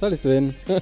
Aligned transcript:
Salut 0.00 0.16
Sven. 0.16 0.54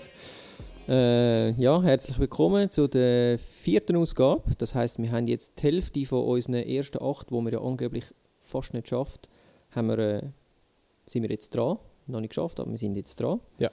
Äh, 0.90 1.50
ja, 1.60 1.82
herzlich 1.82 2.18
willkommen 2.18 2.70
zu 2.70 2.88
der 2.88 3.38
vierten 3.38 3.96
Ausgabe. 3.96 4.42
Das 4.56 4.74
heißt, 4.74 4.98
wir 5.02 5.12
haben 5.12 5.26
jetzt 5.26 5.58
die 5.58 5.64
Hälfte 5.64 6.06
von 6.06 6.24
unseren 6.24 6.54
ersten 6.54 7.02
acht, 7.02 7.30
wo 7.30 7.42
wir 7.42 7.52
ja 7.52 7.60
angeblich 7.60 8.04
fast 8.40 8.72
nicht 8.72 8.88
schafft, 8.88 9.28
haben 9.72 9.88
wir, 9.88 9.98
äh, 9.98 10.22
sind 11.06 11.24
wir 11.24 11.30
jetzt 11.30 11.54
dran. 11.54 11.76
Noch 12.06 12.20
nicht 12.20 12.30
geschafft, 12.30 12.58
aber 12.58 12.70
wir 12.70 12.78
sind 12.78 12.96
jetzt 12.96 13.20
dran. 13.20 13.40
Ja. 13.58 13.70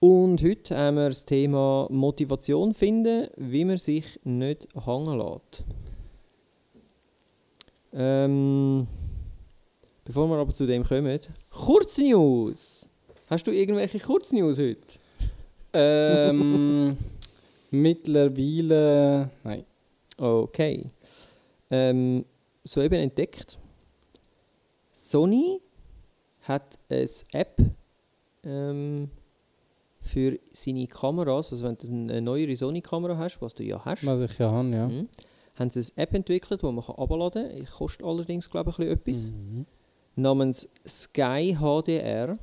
Und 0.00 0.42
heute 0.42 0.76
haben 0.76 0.96
wir 0.96 1.10
das 1.10 1.24
Thema 1.24 1.86
Motivation 1.90 2.74
finden, 2.74 3.28
wie 3.36 3.64
man 3.64 3.76
sich 3.76 4.18
nicht 4.24 4.66
hängen 4.84 5.16
lässt. 5.18 5.64
Ähm, 7.92 8.88
bevor 10.04 10.26
wir 10.28 10.38
aber 10.38 10.54
zu 10.54 10.66
dem 10.66 10.82
kommen, 10.82 11.20
Kurznews! 11.50 12.87
Hast 13.28 13.46
du 13.46 13.50
irgendwelche 13.50 13.98
Kurznews 13.98 14.58
heute? 14.58 14.80
Ähm, 15.74 16.96
mittlerweile. 17.70 19.30
Nein. 19.44 19.64
Okay. 20.16 20.90
Ähm, 21.70 22.24
soeben 22.64 22.94
entdeckt. 22.94 23.58
Sony 24.92 25.60
hat 26.40 26.78
eine 26.88 27.06
App 27.32 27.60
ähm, 28.44 29.10
für 30.00 30.38
seine 30.52 30.86
Kameras, 30.86 31.52
also 31.52 31.66
wenn 31.66 31.76
du 31.76 31.86
eine 31.86 32.22
neuere 32.22 32.56
Sony-Kamera 32.56 33.18
hast, 33.18 33.42
was 33.42 33.54
du 33.54 33.62
ja 33.62 33.84
hast, 33.84 34.06
Was 34.06 34.22
ich 34.22 34.38
ja 34.38 34.50
habe, 34.50 34.70
ja. 34.70 34.88
mhm, 34.88 35.08
haben 35.56 35.70
sie 35.70 35.80
eine 35.80 36.02
App 36.02 36.14
entwickelt, 36.14 36.62
die 36.62 36.66
man 36.66 36.82
kann 36.82 36.96
abladen 36.96 37.48
kann. 37.50 37.66
Kostet 37.66 38.06
allerdings, 38.06 38.48
glaube 38.48 38.70
ich, 38.70 38.78
ein 38.78 38.98
bisschen 38.98 39.28
etwas. 39.28 39.30
Mhm. 39.32 39.66
Namens 40.16 40.68
Sky 40.86 41.56
HDR, 41.60 42.36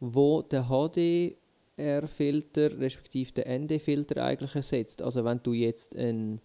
wo 0.00 0.42
der 0.42 0.68
HDR-Filter 0.68 2.78
respektive 2.78 3.32
den 3.32 3.64
ND-Filter 3.64 4.24
eigentlich 4.24 4.54
ersetzt. 4.54 5.02
Also 5.02 5.24
wenn 5.24 5.40
du 5.42 5.52
jetzt 5.52 5.96
einen 5.96 6.40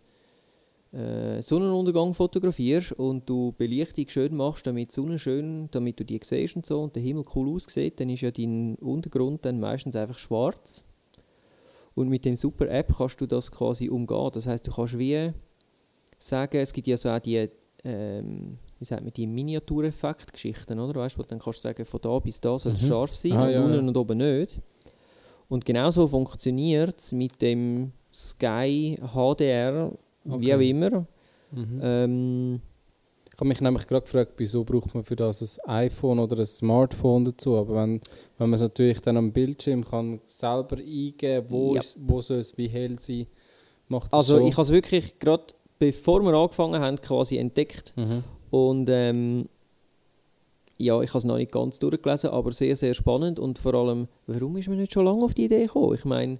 äh, 0.93 1.41
Sonnenuntergang 1.41 2.13
fotografierst 2.13 2.93
und 2.93 3.29
du 3.29 3.53
Belichtung 3.53 4.09
schön 4.09 4.35
machst, 4.35 4.67
damit 4.67 4.89
die 4.89 4.95
Sonne 4.95 5.19
schön, 5.19 5.69
damit 5.71 5.99
du 5.99 6.05
die 6.05 6.19
siehst 6.23 6.55
und 6.55 6.65
so 6.65 6.81
und 6.81 6.95
der 6.95 7.03
Himmel 7.03 7.23
cool 7.35 7.55
aussieht, 7.55 7.99
dann 7.99 8.09
ist 8.09 8.21
ja 8.21 8.31
dein 8.31 8.75
Untergrund 8.75 9.45
dann 9.45 9.59
meistens 9.59 9.95
einfach 9.95 10.17
schwarz. 10.17 10.83
Und 11.93 12.09
mit 12.09 12.25
dem 12.25 12.35
super 12.35 12.69
App 12.69 12.93
kannst 12.97 13.21
du 13.21 13.25
das 13.25 13.51
quasi 13.51 13.89
umgehen. 13.89 14.31
Das 14.33 14.47
heißt, 14.47 14.67
du 14.67 14.71
kannst 14.71 14.97
wie 14.97 15.31
sagen, 16.17 16.57
es 16.57 16.73
gibt 16.73 16.87
ja 16.87 16.97
so 16.97 17.09
auch 17.09 17.19
die, 17.19 17.49
ähm, 17.83 18.53
wie 18.81 18.85
sagt 18.85 19.03
man, 19.03 19.13
die 19.13 19.27
Miniatureffekt-Geschichten, 19.27 20.79
oder? 20.79 20.99
Weißt 21.01 21.15
du, 21.15 21.19
wo 21.19 21.23
du 21.23 21.29
dann 21.29 21.39
kannst 21.39 21.61
sagen, 21.61 21.85
von 21.85 22.01
da 22.01 22.17
bis 22.19 22.41
da 22.41 22.57
soll 22.57 22.73
es 22.73 22.81
Mhm. 22.81 22.87
scharf 22.87 23.15
sein 23.15 23.33
Ah, 23.33 23.45
und 23.45 23.51
ja, 23.51 23.61
unten 23.63 23.73
ja. 23.75 23.79
und 23.87 23.95
oben 23.97 24.17
nicht. 24.17 24.59
Und 25.49 25.65
genauso 25.65 26.07
funktioniert 26.07 26.97
es 26.99 27.11
mit 27.11 27.39
dem 27.41 27.91
Sky 28.13 28.97
HDR, 29.13 29.91
wie 30.23 30.33
Okay. 30.33 30.55
auch 30.55 30.59
immer. 30.59 31.05
Mhm. 31.51 31.79
Ähm, 31.81 32.61
Ich 33.33 33.37
habe 33.43 33.47
mich 33.47 33.61
nämlich 33.61 33.87
gerade 33.87 34.01
gefragt, 34.03 34.33
wieso 34.37 34.63
braucht 34.63 34.93
man 34.93 35.03
für 35.03 35.15
das 35.15 35.57
ein 35.61 35.69
iPhone 35.87 36.19
oder 36.19 36.37
ein 36.39 36.45
Smartphone 36.45 37.25
dazu? 37.25 37.55
Aber 37.57 37.75
wenn, 37.75 37.99
wenn 38.37 38.49
man 38.49 38.53
es 38.53 38.61
natürlich 38.61 38.99
dann 39.01 39.17
am 39.17 39.31
Bildschirm 39.31 39.83
kann 39.83 40.19
selber 40.25 40.77
eingeben, 40.77 41.47
wo, 41.49 41.73
Ja. 41.75 41.79
ist, 41.81 41.97
wo 41.99 42.21
soll 42.21 42.37
es 42.39 42.55
wie 42.57 42.67
hell 42.67 42.99
sein, 42.99 43.25
macht 43.87 44.13
das 44.13 44.19
also 44.19 44.37
schon. 44.37 44.47
ich 44.47 44.53
habe 44.53 44.61
es 44.63 44.69
wirklich 44.69 45.17
gerade 45.17 45.45
bevor 45.81 46.21
wir 46.21 46.31
angefangen 46.33 46.79
haben, 46.79 46.97
quasi 47.01 47.37
entdeckt. 47.37 47.93
Mhm. 47.97 48.23
Und 48.51 48.87
ähm, 48.89 49.49
ja, 50.77 51.01
ich 51.01 51.09
habe 51.09 51.17
es 51.19 51.23
noch 51.25 51.37
nicht 51.37 51.51
ganz 51.51 51.79
durchgelesen, 51.79 52.29
aber 52.29 52.51
sehr, 52.51 52.75
sehr 52.75 52.93
spannend. 52.93 53.39
Und 53.39 53.57
vor 53.57 53.73
allem, 53.73 54.07
warum 54.27 54.57
ist 54.57 54.67
man 54.69 54.77
nicht 54.77 54.93
schon 54.93 55.05
lange 55.05 55.23
auf 55.23 55.33
die 55.33 55.45
Idee 55.45 55.65
gekommen? 55.65 55.95
Ich 55.95 56.05
meine, 56.05 56.37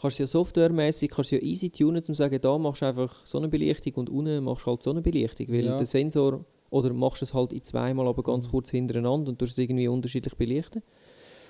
kannst 0.00 0.18
du 0.18 0.22
ja 0.22 0.26
softwaremäßig 0.28 1.10
kannst 1.10 1.32
du 1.32 1.36
ja 1.36 1.42
easy 1.42 1.68
tunen, 1.70 1.96
um 1.98 2.04
zu 2.04 2.14
sagen, 2.14 2.40
da 2.40 2.56
machst 2.58 2.82
du 2.82 2.86
einfach 2.86 3.26
Sonnenbelichtung 3.26 3.94
und 3.94 4.08
unten 4.10 4.44
machst 4.44 4.66
du 4.66 4.70
halt 4.70 4.82
Sonnenbelichtung. 4.82 5.48
Weil 5.48 5.64
Ja. 5.64 5.76
der 5.76 5.86
Sensor, 5.86 6.44
oder 6.70 6.92
machst 6.92 7.22
du 7.22 7.24
es 7.24 7.34
halt 7.34 7.52
in 7.52 7.62
zweimal, 7.64 8.06
aber 8.06 8.22
ganz 8.22 8.46
Mhm. 8.46 8.50
kurz 8.52 8.70
hintereinander 8.70 9.30
und 9.30 9.38
tust 9.38 9.52
es 9.52 9.58
irgendwie 9.58 9.88
unterschiedlich 9.88 10.34
belichten. 10.36 10.82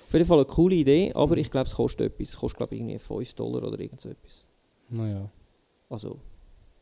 Auf 0.07 0.13
jeden 0.13 0.25
Fall 0.25 0.39
eine 0.39 0.45
coole 0.45 0.75
Idee, 0.75 1.11
aber 1.13 1.35
Mhm. 1.35 1.41
ich 1.41 1.51
glaube, 1.51 1.67
es 1.67 1.75
kostet 1.75 2.13
etwas. 2.13 2.29
Es 2.29 2.37
kostet, 2.37 2.57
glaube 2.57 2.73
ich, 2.75 2.81
irgendwie 2.81 2.97
5 2.99 3.33
Dollar 3.35 3.63
oder 3.67 3.79
irgend 3.79 4.01
so 4.01 4.09
etwas. 4.09 4.47
Naja, 4.89 5.29
Also, 5.89 6.17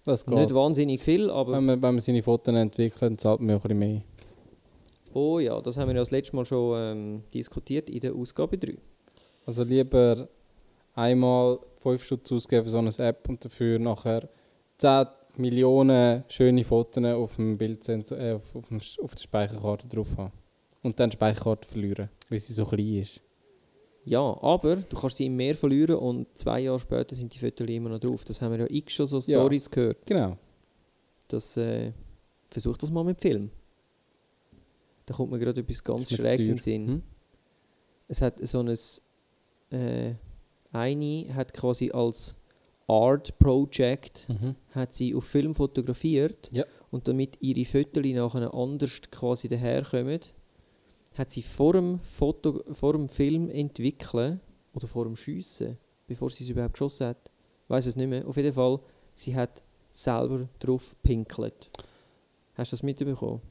das 0.09 0.25
geht. 0.25 0.35
nicht 0.35 0.53
wahnsinnig 0.53 1.01
viel, 1.01 1.29
aber... 1.29 1.53
wenn, 1.53 1.65
man, 1.65 1.81
wenn 1.81 1.95
man 1.95 2.01
seine 2.01 2.23
Fotos 2.23 2.53
entwickelt, 2.53 3.19
zahlt 3.19 3.41
man 3.41 3.55
auch 3.55 3.63
ein 3.65 3.69
bisschen 3.69 3.79
mehr. 3.79 4.01
Oh 5.13 5.39
ja, 5.39 5.59
das 5.61 5.77
haben 5.77 5.87
wir 5.87 5.95
ja 5.95 6.01
das 6.01 6.11
letzte 6.11 6.35
Mal 6.35 6.45
schon 6.45 6.77
ähm, 6.77 7.23
diskutiert 7.33 7.89
in 7.89 7.99
der 7.99 8.13
Ausgabe 8.13 8.57
3. 8.57 8.77
Also 9.45 9.63
lieber 9.63 10.27
einmal 10.93 11.59
5 11.81 12.03
Stunden 12.03 12.35
ausgeben 12.35 12.65
für 12.65 12.69
so 12.69 12.77
eine 12.77 12.91
App 12.99 13.27
und 13.27 13.43
dafür 13.43 13.79
nachher 13.79 14.29
10 14.77 15.07
Millionen 15.37 16.23
schöne 16.27 16.63
Fotos 16.63 17.03
auf 17.03 17.35
dem 17.37 17.57
Bildsensor, 17.57 18.19
äh, 18.19 18.33
auf, 18.33 18.55
auf, 18.55 18.67
dem, 18.67 18.79
auf 19.01 19.15
der 19.15 19.21
Speicherkarte 19.21 19.87
drauf 19.87 20.09
haben. 20.17 20.33
Und 20.83 20.99
dann 20.99 21.09
die 21.09 21.15
Speicherkarte 21.15 21.67
verlieren, 21.67 22.09
weil 22.29 22.39
sie 22.39 22.53
so 22.53 22.65
klein 22.65 22.95
ist. 22.95 23.21
Ja, 24.09 24.37
aber 24.41 24.77
du 24.77 24.97
kannst 24.97 25.17
sie 25.17 25.27
im 25.27 25.35
Meer 25.35 25.55
verlieren 25.55 25.97
und 25.97 26.27
zwei 26.35 26.61
Jahre 26.61 26.79
später 26.79 27.15
sind 27.15 27.31
die 27.33 27.37
Fotos 27.37 27.67
immer 27.67 27.89
noch 27.89 27.99
drauf. 27.99 28.25
Das 28.25 28.41
haben 28.41 28.53
wir 28.53 28.59
ja 28.61 28.65
x 28.67 28.93
schon 28.93 29.05
so 29.07 29.17
Ja. 29.19 29.39
Stories 29.39 29.69
gehört. 29.69 30.03
Genau. 30.07 30.35
Das, 31.27 31.55
äh, 31.57 31.91
versuch 32.49 32.75
das 32.77 32.89
mal 32.89 33.03
mit 33.03 33.21
Film. 33.21 33.51
Da 35.05 35.13
kommt 35.13 35.31
mir 35.31 35.37
gerade 35.39 35.61
etwas 35.61 35.83
ganz 35.83 36.11
Schräges 36.11 36.47
in 36.49 36.55
den 36.55 36.61
Sinn. 36.61 36.87
Hm? 36.87 37.01
Es 38.07 38.21
hat 38.21 38.39
so 38.47 38.59
ein... 38.61 38.75
Äh, 39.71 40.15
eine 40.71 41.33
hat 41.35 41.53
quasi 41.53 41.91
als 41.91 42.35
Art 42.87 43.37
Project 43.39 44.27
Mhm. 44.29 44.55
hat 44.71 44.93
sie 44.95 45.13
auf 45.15 45.23
Film 45.25 45.53
fotografiert 45.53 46.49
Ja. 46.51 46.63
und 46.91 47.07
damit 47.07 47.37
ihre 47.41 47.65
Fotos 47.65 48.03
nachher 48.05 48.53
anders 48.53 49.01
quasi 49.11 49.47
daherkommen, 49.47 50.19
hat 51.19 51.31
sie 51.31 51.41
vor 51.41 51.73
dem, 51.73 51.99
Foto, 51.99 52.63
vor 52.71 52.93
dem 52.93 53.09
Film 53.09 53.49
entwickeln 53.49 54.39
oder 54.73 54.87
vor 54.87 55.03
dem 55.03 55.17
Schiessen, 55.17 55.77
bevor 56.07 56.29
sie 56.29 56.45
es 56.45 56.49
überhaupt 56.49 56.73
geschossen 56.73 57.07
hat, 57.07 57.29
weiß 57.67 57.85
es 57.87 57.95
nicht 57.97 58.07
mehr. 58.07 58.25
Auf 58.25 58.37
jeden 58.37 58.53
Fall, 58.53 58.79
sie 59.13 59.35
hat 59.35 59.61
selber 59.91 60.47
drauf 60.59 60.95
pinkelt. 61.03 61.67
Hast 62.55 62.71
du 62.71 62.75
das 62.77 62.83
mitbekommen? 62.83 63.41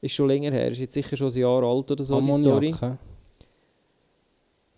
Ist 0.00 0.14
schon 0.14 0.26
länger 0.28 0.50
her, 0.50 0.68
ist 0.68 0.78
jetzt 0.78 0.94
sicher 0.94 1.16
schon 1.16 1.30
ein 1.30 1.38
Jahr 1.38 1.62
alt 1.62 1.90
oder 1.90 2.02
so 2.04 2.20
die 2.20 2.32
Story. 2.34 2.68
Ammoniak, 2.72 2.82
hä? 2.82 2.96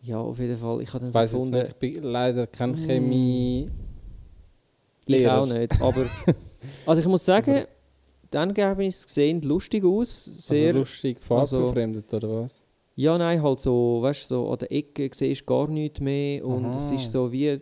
Ja, 0.02 0.18
auf 0.20 0.38
jeden 0.38 0.56
Fall. 0.56 0.82
Ich 0.82 0.88
habe 0.90 1.00
dann 1.00 1.10
so 1.10 1.18
weiss 1.18 1.30
es 1.30 1.34
gefunden, 1.34 1.58
nicht, 1.58 1.68
ich 1.70 1.76
bin 1.76 2.02
leider 2.02 2.46
kein 2.46 2.72
Mm. 2.72 2.76
Chemie... 2.76 3.66
Ich 5.06 5.14
Lehrer. 5.16 5.40
auch 5.40 5.46
nicht, 5.46 5.80
aber 5.80 6.04
also 6.86 7.00
ich 7.00 7.08
muss 7.08 7.24
sagen, 7.24 7.64
die 8.32 8.36
Ergebnisse 8.36 9.08
sehen 9.08 9.42
lustig 9.42 9.84
aus, 9.84 10.24
sehr, 10.24 10.68
also 10.68 10.78
lustig, 10.80 11.18
also- 11.30 11.56
farbverfremdet 11.56 12.12
oder 12.14 12.42
was? 12.44 12.64
ja 12.96 13.16
nein, 13.16 13.42
halt 13.42 13.60
so, 13.60 14.00
weißt 14.02 14.24
du, 14.30 14.34
so 14.34 14.50
an 14.50 14.58
der 14.58 14.72
Ecke 14.72 15.08
siehst 15.14 15.42
du 15.42 15.44
gar 15.46 15.68
nichts 15.68 16.00
mehr 16.00 16.44
und 16.44 16.66
Aha. 16.66 16.76
es 16.76 16.90
ist 16.90 17.12
so 17.12 17.30
wie 17.30 17.60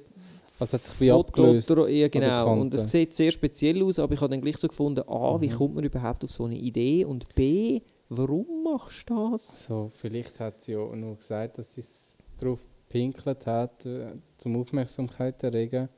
Also 0.59 0.73
hat 0.79 0.85
sich 0.85 1.01
wie 1.01 1.13
abgelöst. 1.13 1.69
Ja 1.91 2.09
genau, 2.09 2.59
und 2.61 2.73
es 2.75 2.91
sieht 2.91 3.13
sehr 3.15 3.31
speziell 3.31 3.83
aus, 3.83 3.99
aber 3.99 4.15
ich 4.15 4.21
habe 4.21 4.31
dann 4.31 4.41
gleich 4.41 4.57
so 4.57 4.69
gefunden, 4.69 5.07
A, 5.09 5.39
wie 5.41 5.49
Mhm. 5.49 5.53
kommt 5.53 5.75
man 5.75 5.85
überhaupt 5.85 6.25
auf 6.25 6.33
so 6.33 6.45
eine 6.45 6.57
Idee 6.57 7.05
und 7.05 7.35
B, 7.35 7.83
warum 8.09 8.47
machst 8.65 9.11
du 9.11 9.31
das? 9.33 9.67
So, 9.67 9.91
vielleicht 9.95 10.41
hat 10.41 10.63
sie 10.63 10.73
ja 10.73 10.97
nur 10.97 11.17
gesagt, 11.17 11.59
dass 11.59 11.75
sie 11.75 11.81
es 11.83 12.19
darauf 12.39 12.61
pinkelt 12.89 13.47
hat, 13.47 13.85
äh, 13.85 14.15
zum 14.39 14.57
Aufmerksamkeit 14.59 15.43
erregen. 15.43 15.89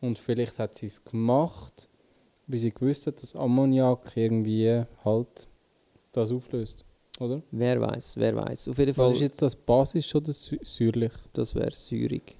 Und 0.00 0.18
vielleicht 0.18 0.58
hat 0.58 0.74
sie 0.76 0.86
es 0.86 1.04
gemacht, 1.04 1.88
weil 2.46 2.58
sie 2.58 2.72
gewusst 2.72 3.06
hat, 3.06 3.22
dass 3.22 3.34
Ammoniak 3.36 4.12
irgendwie 4.16 4.82
halt 5.04 5.48
das 6.12 6.30
auflöst. 6.30 6.84
Oder? 7.20 7.42
Wer 7.50 7.80
weiß, 7.80 8.16
wer 8.16 8.34
weiß. 8.34 8.68
Auf 8.68 8.78
jeden 8.78 8.96
Was 8.96 9.06
Fall, 9.06 9.14
ist 9.14 9.20
jetzt 9.20 9.42
das 9.42 9.54
basisch 9.54 10.14
oder 10.14 10.32
sü 10.32 10.58
säuerlich? 10.62 11.12
das 11.32 11.54
wäre 11.54 11.72
säurig. 11.72 12.36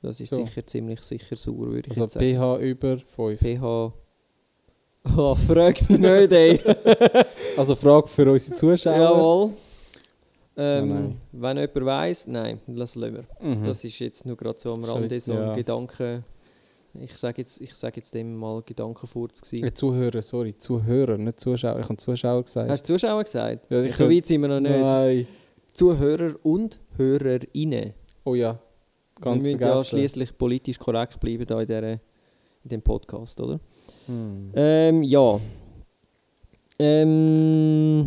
Das 0.00 0.20
ist 0.20 0.30
So. 0.30 0.36
sicher 0.36 0.66
ziemlich 0.66 1.00
sicher 1.02 1.36
sauer, 1.36 1.66
würde 1.72 1.90
ich 1.90 1.90
Also 1.90 2.02
jetzt 2.02 2.12
sagen. 2.14 2.34
pH 2.36 2.58
über 2.62 2.98
5. 2.98 3.40
pH. 3.40 3.92
Oh, 5.16 5.34
frag 5.48 5.88
mich 5.90 5.98
nicht, 5.98 6.32
ey. 6.32 6.60
Also 7.56 7.74
Frage 7.74 8.06
für 8.08 8.30
unsere 8.30 8.54
Zuschauer. 8.56 8.96
Jawohl. 8.96 9.50
Ähm, 10.56 10.88
nein. 10.88 11.20
Wenn 11.32 11.56
jemand 11.58 11.84
weiss, 11.86 12.26
nein, 12.26 12.60
lass 12.66 12.94
wir. 13.00 13.24
Mhm. 13.40 13.64
Das 13.64 13.84
ist 13.84 13.98
jetzt 13.98 14.24
nur 14.26 14.36
gerade 14.36 14.58
so 14.60 14.72
am 14.74 14.84
Rande 14.84 15.20
so 15.20 15.32
ein 15.32 15.38
ja. 15.38 15.54
Gedanke. 15.54 16.22
Ich 17.00 17.16
sage 17.16 17.40
jetzt, 17.42 17.60
ich 17.60 17.74
sag 17.74 17.96
jetzt 17.96 18.14
dem 18.14 18.36
mal 18.36 18.62
Gedankenfurz 18.62 19.40
gewesen. 19.40 19.64
Äh, 19.64 19.72
Zuhörer, 19.72 20.20
sorry, 20.22 20.56
Zuhörer, 20.56 21.16
nicht 21.16 21.40
Zuschauer. 21.40 21.80
Ich 21.80 21.84
habe 21.84 21.96
Zuschauer 21.96 22.42
gesagt. 22.42 22.70
Hast 22.70 22.88
du 22.88 22.94
Zuschauer 22.94 23.24
gesagt? 23.24 23.70
Ja, 23.70 23.82
ich 23.82 23.96
so 23.96 24.10
weit 24.10 24.26
sind 24.26 24.42
wir 24.42 24.48
noch 24.48 24.60
nicht. 24.60 24.78
Nein. 24.78 25.26
Zuhörer 25.72 26.34
und 26.42 26.80
Hörerinnen. 26.96 27.94
Oh 28.24 28.34
ja, 28.34 28.58
ganz 29.20 29.44
wir 29.44 29.52
müssen 29.52 29.60
ja 29.62 29.68
vergessen. 29.68 29.96
schließlich 29.96 30.36
politisch 30.36 30.78
korrekt 30.78 31.18
bleiben 31.18 31.46
da 31.46 31.60
in, 31.60 31.66
dieser, 31.66 31.92
in 31.92 32.00
dem 32.70 32.82
Podcast, 32.82 33.40
oder? 33.40 33.58
Hm. 34.06 34.50
Ähm, 34.54 35.02
ja. 35.02 35.40
Ähm, 36.78 38.06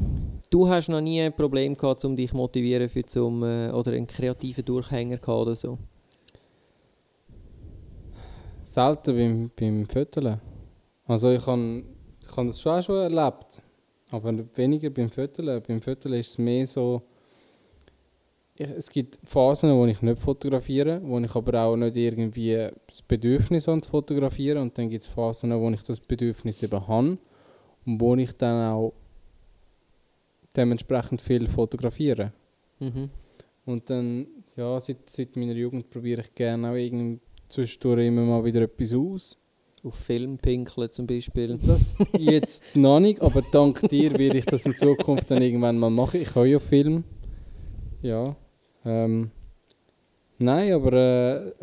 Du 0.56 0.70
hast 0.70 0.88
noch 0.88 1.02
nie 1.02 1.22
ein 1.22 1.36
Problem 1.36 1.76
gehabt, 1.76 2.06
um 2.06 2.16
dich 2.16 2.30
zu 2.30 2.38
motivieren 2.38 2.88
für 2.88 3.06
zum, 3.06 3.44
äh, 3.44 3.72
oder 3.72 3.92
einen 3.92 4.08
kreativen 4.08 4.64
Durchhänger 4.64 5.18
gehabt 5.18 5.42
oder 5.42 5.56
so? 5.56 5.78
Selten 8.66 9.16
beim, 9.16 9.52
beim 9.56 9.86
Föteln. 9.86 10.42
Also 11.06 11.32
ich 11.32 11.46
habe 11.46 11.84
ich 12.22 12.36
hab 12.36 12.48
das 12.48 12.60
schon 12.60 12.72
auch 12.74 12.84
schon 12.84 12.96
erlebt. 12.98 13.62
Aber 14.10 14.34
weniger 14.56 14.90
beim 14.90 15.10
Föteln. 15.10 15.62
Beim 15.68 15.82
Föteln 15.82 16.16
ist 16.16 16.30
es 16.30 16.38
mehr 16.38 16.66
so... 16.66 17.02
Ich, 18.56 18.70
es 18.70 18.90
gibt 18.90 19.20
Phasen, 19.24 19.72
wo 19.72 19.86
ich 19.86 20.02
nicht 20.02 20.20
fotografiere, 20.20 21.02
wo 21.04 21.20
ich 21.20 21.36
aber 21.36 21.62
auch 21.62 21.76
nicht 21.76 21.96
irgendwie 21.96 22.70
das 22.88 23.02
Bedürfnis 23.02 23.68
habe 23.68 23.82
zu 23.82 23.90
fotografieren. 23.90 24.62
Und 24.64 24.78
dann 24.78 24.90
gibt 24.90 25.04
es 25.04 25.10
Phasen, 25.10 25.52
wo 25.60 25.70
ich 25.70 25.84
das 25.84 26.00
Bedürfnis 26.00 26.64
eben 26.64 26.88
habe. 26.88 27.18
Und 27.86 28.02
wo 28.02 28.16
ich 28.16 28.32
dann 28.36 28.74
auch 28.74 28.94
dementsprechend 30.56 31.22
viel 31.22 31.48
fotografiere. 31.48 32.32
Mhm. 32.80 33.10
Und 33.66 33.90
dann, 33.90 34.28
ja, 34.56 34.80
seit, 34.80 35.10
seit 35.10 35.36
meiner 35.36 35.54
Jugend 35.54 35.90
probiere 35.90 36.22
ich 36.22 36.34
gerne 36.34 36.70
auch 36.70 36.76
irgendwie 36.76 37.20
zwischendurch 37.48 38.06
immer 38.08 38.24
mal 38.24 38.44
wieder 38.44 38.62
etwas 38.62 38.94
aus. 38.94 39.38
Auf 39.84 39.96
Film 39.96 40.38
pinkeln 40.38 40.92
zum 40.92 41.06
Beispiel. 41.06 41.60
Das 41.60 41.96
jetzt 42.18 42.64
noch 42.76 43.00
nicht, 43.00 43.22
aber 43.22 43.44
dank 43.52 43.88
dir 43.90 44.12
werde 44.18 44.40
ich 44.40 44.46
das 44.46 44.66
in 44.66 44.76
Zukunft 44.76 45.30
dann 45.30 45.44
irgendwann 45.44 45.78
mal 45.78 45.92
machen. 45.92 46.22
Ich 46.22 46.34
habe 46.34 46.50
ja 46.50 46.60
Film. 46.60 47.04
Ja. 48.02 48.36
Ähm, 48.84 49.30
nein, 50.40 50.74
aber 50.74 50.94
äh, 50.94 51.54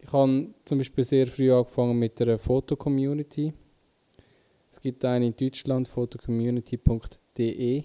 ich 0.00 0.12
habe 0.12 0.48
zum 0.64 0.78
Beispiel 0.78 1.04
sehr 1.04 1.26
früh 1.26 1.52
angefangen 1.52 1.98
mit 1.98 2.20
der 2.20 2.38
Fotocommunity. 2.38 3.52
Es 4.70 4.80
gibt 4.80 5.04
eine 5.04 5.26
in 5.26 5.34
Deutschland, 5.36 5.88
photocommunity.de. 5.88 7.84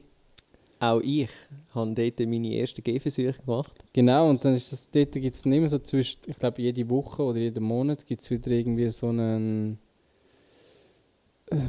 Auch 0.84 1.00
ich 1.00 1.30
habe 1.74 1.94
dort 1.94 2.20
meine 2.28 2.60
ersten 2.60 2.84
Gehversuche 2.84 3.42
gemacht. 3.46 3.74
Genau, 3.94 4.30
und 4.30 4.44
dann 4.44 4.54
ist 4.54 4.70
das, 4.74 4.90
dort 4.92 5.14
gibt 5.14 5.34
es 5.34 5.46
nicht 5.46 5.62
mehr 5.62 5.70
so 5.70 5.80
zwischen, 5.80 6.20
ich 6.26 6.38
glaube 6.38 6.62
jede 6.62 6.90
Woche 6.90 7.24
oder 7.24 7.40
jeden 7.40 7.64
Monat 7.64 8.06
gibt 8.06 8.22
es 8.22 8.30
wieder 8.30 8.52
irgendwie 8.52 8.90
so 8.90 9.08
einen 9.08 9.80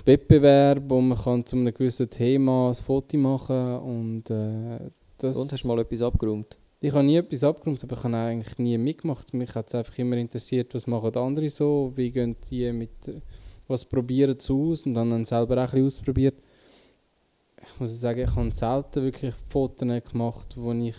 Wettbewerb, 0.05 0.82
wo 0.88 1.00
man 1.00 1.16
kann 1.16 1.46
zu 1.46 1.55
einem 1.55 1.72
gewissen 1.72 2.11
Thema 2.11 2.70
ein 2.70 2.75
Foto 2.75 3.16
machen 3.16 3.78
und 3.78 4.31
äh, 4.31 4.90
das... 5.19 5.37
Und 5.37 5.52
hast 5.52 5.62
du 5.62 5.69
mal 5.69 5.78
etwas 5.78 6.02
abgeräumt? 6.02 6.58
Ich 6.81 6.93
habe 6.93 7.05
nie 7.05 7.16
etwas 7.16 7.44
abgeräumt, 7.44 7.84
aber 7.84 7.96
ich 7.96 8.02
habe 8.02 8.16
eigentlich 8.16 8.58
nie 8.58 8.76
mitgemacht. 8.78 9.32
Mich 9.32 9.55
hat 9.55 9.69
es 9.69 9.76
einfach 9.76 9.96
immer 9.96 10.16
interessiert, 10.16 10.75
was 10.75 10.88
machen 10.88 11.14
andere 11.14 11.49
so, 11.50 11.93
wie 11.94 12.11
gehen 12.11 12.34
die 12.50 12.72
mit, 12.72 12.90
was 13.69 13.84
probieren 13.84 14.40
sie 14.40 14.52
aus 14.52 14.87
und 14.87 14.94
dann 14.94 15.25
selber 15.25 15.55
auch 15.55 15.58
ein 15.61 15.70
bisschen 15.70 15.87
ausprobiert 15.87 16.34
ich 17.66 17.81
muss 17.81 18.00
sagen, 18.00 18.20
ich 18.20 18.34
habe 18.34 18.50
selten 18.52 19.02
wirklich 19.02 19.34
Fotos 19.49 19.88
gemacht, 20.11 20.55
wo 20.56 20.72
ich 20.72 20.96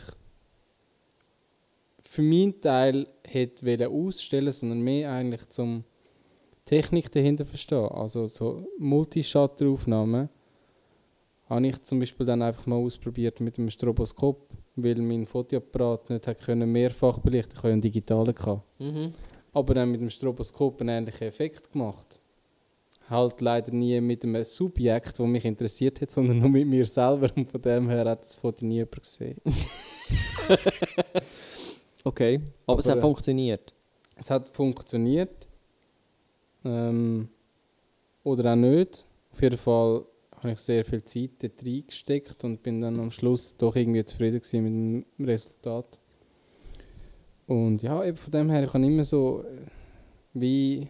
für 2.01 2.21
meinen 2.21 2.59
Teil 2.61 3.07
hätte 3.23 3.89
ausstellen 3.89 4.51
sondern 4.51 4.81
mehr 4.81 5.11
eigentlich 5.11 5.49
zum 5.49 5.83
Technik 6.63 7.11
dahinter 7.11 7.45
verstehen. 7.45 7.89
Also 7.89 8.27
so 8.27 8.67
Multishutter-Aufnahmen 8.77 10.29
habe 11.49 11.67
ich 11.67 11.81
zum 11.83 11.99
Beispiel 11.99 12.25
dann 12.25 12.41
einfach 12.41 12.65
mal 12.65 12.77
ausprobiert 12.77 13.39
mit 13.39 13.57
dem 13.57 13.69
Stroboskop, 13.69 14.49
weil 14.75 14.95
mein 15.01 15.25
Fotoapparat 15.25 16.09
nicht 16.09 16.27
hat 16.27 16.41
können 16.41 16.71
mehrfach 16.71 17.19
belichten, 17.19 17.53
ich 17.53 17.57
hatte 17.57 17.73
einen 17.73 17.81
digitalen. 17.81 18.35
Mhm. 18.79 19.11
Aber 19.53 19.73
dann 19.73 19.91
mit 19.91 20.01
dem 20.01 20.09
Stroboskop 20.09 20.81
einen 20.81 20.89
ähnlichen 20.89 21.27
Effekt 21.27 21.71
gemacht 21.71 22.19
halt 23.09 23.41
leider 23.41 23.71
nie 23.71 23.99
mit 24.01 24.23
einem 24.23 24.43
Subjekt, 24.43 25.19
das 25.19 25.27
mich 25.27 25.45
interessiert 25.45 26.01
hat, 26.01 26.11
sondern 26.11 26.39
nur 26.39 26.49
mit 26.49 26.67
mir 26.67 26.87
selber. 26.87 27.29
Und 27.35 27.51
von 27.51 27.61
dem 27.61 27.89
her 27.89 28.05
hat 28.05 28.21
das 28.21 28.35
Foto 28.35 28.65
nie 28.65 28.75
jemand 28.75 29.01
gesehen. 29.01 29.39
okay, 32.03 32.39
aber, 32.65 32.73
aber, 32.73 32.79
es 32.79 32.87
hat 32.87 32.97
äh, 32.97 33.01
funktioniert. 33.01 33.73
Es 34.15 34.31
hat 34.31 34.49
funktioniert. 34.49 35.47
Ähm, 36.63 37.29
oder 38.23 38.53
auch 38.53 38.55
nicht. 38.55 39.05
Auf 39.31 39.41
jeden 39.41 39.57
Fall 39.57 40.05
habe 40.37 40.53
ich 40.53 40.59
sehr 40.59 40.83
viel 40.83 41.03
Zeit 41.03 41.31
dort 41.39 41.63
reingesteckt 41.63 42.43
und 42.43 42.63
bin 42.63 42.81
dann 42.81 42.99
am 42.99 43.11
Schluss 43.11 43.55
doch 43.57 43.75
irgendwie 43.75 44.03
zufrieden 44.03 44.41
mit 44.41 45.05
dem 45.19 45.25
Resultat. 45.25 45.99
Und 47.47 47.83
ja, 47.83 48.03
eben 48.03 48.17
von 48.17 48.31
dem 48.31 48.49
her, 48.49 48.63
ich 48.63 48.73
habe 48.73 48.85
immer 48.85 49.03
so 49.03 49.43
äh, 49.43 49.67
wie 50.33 50.87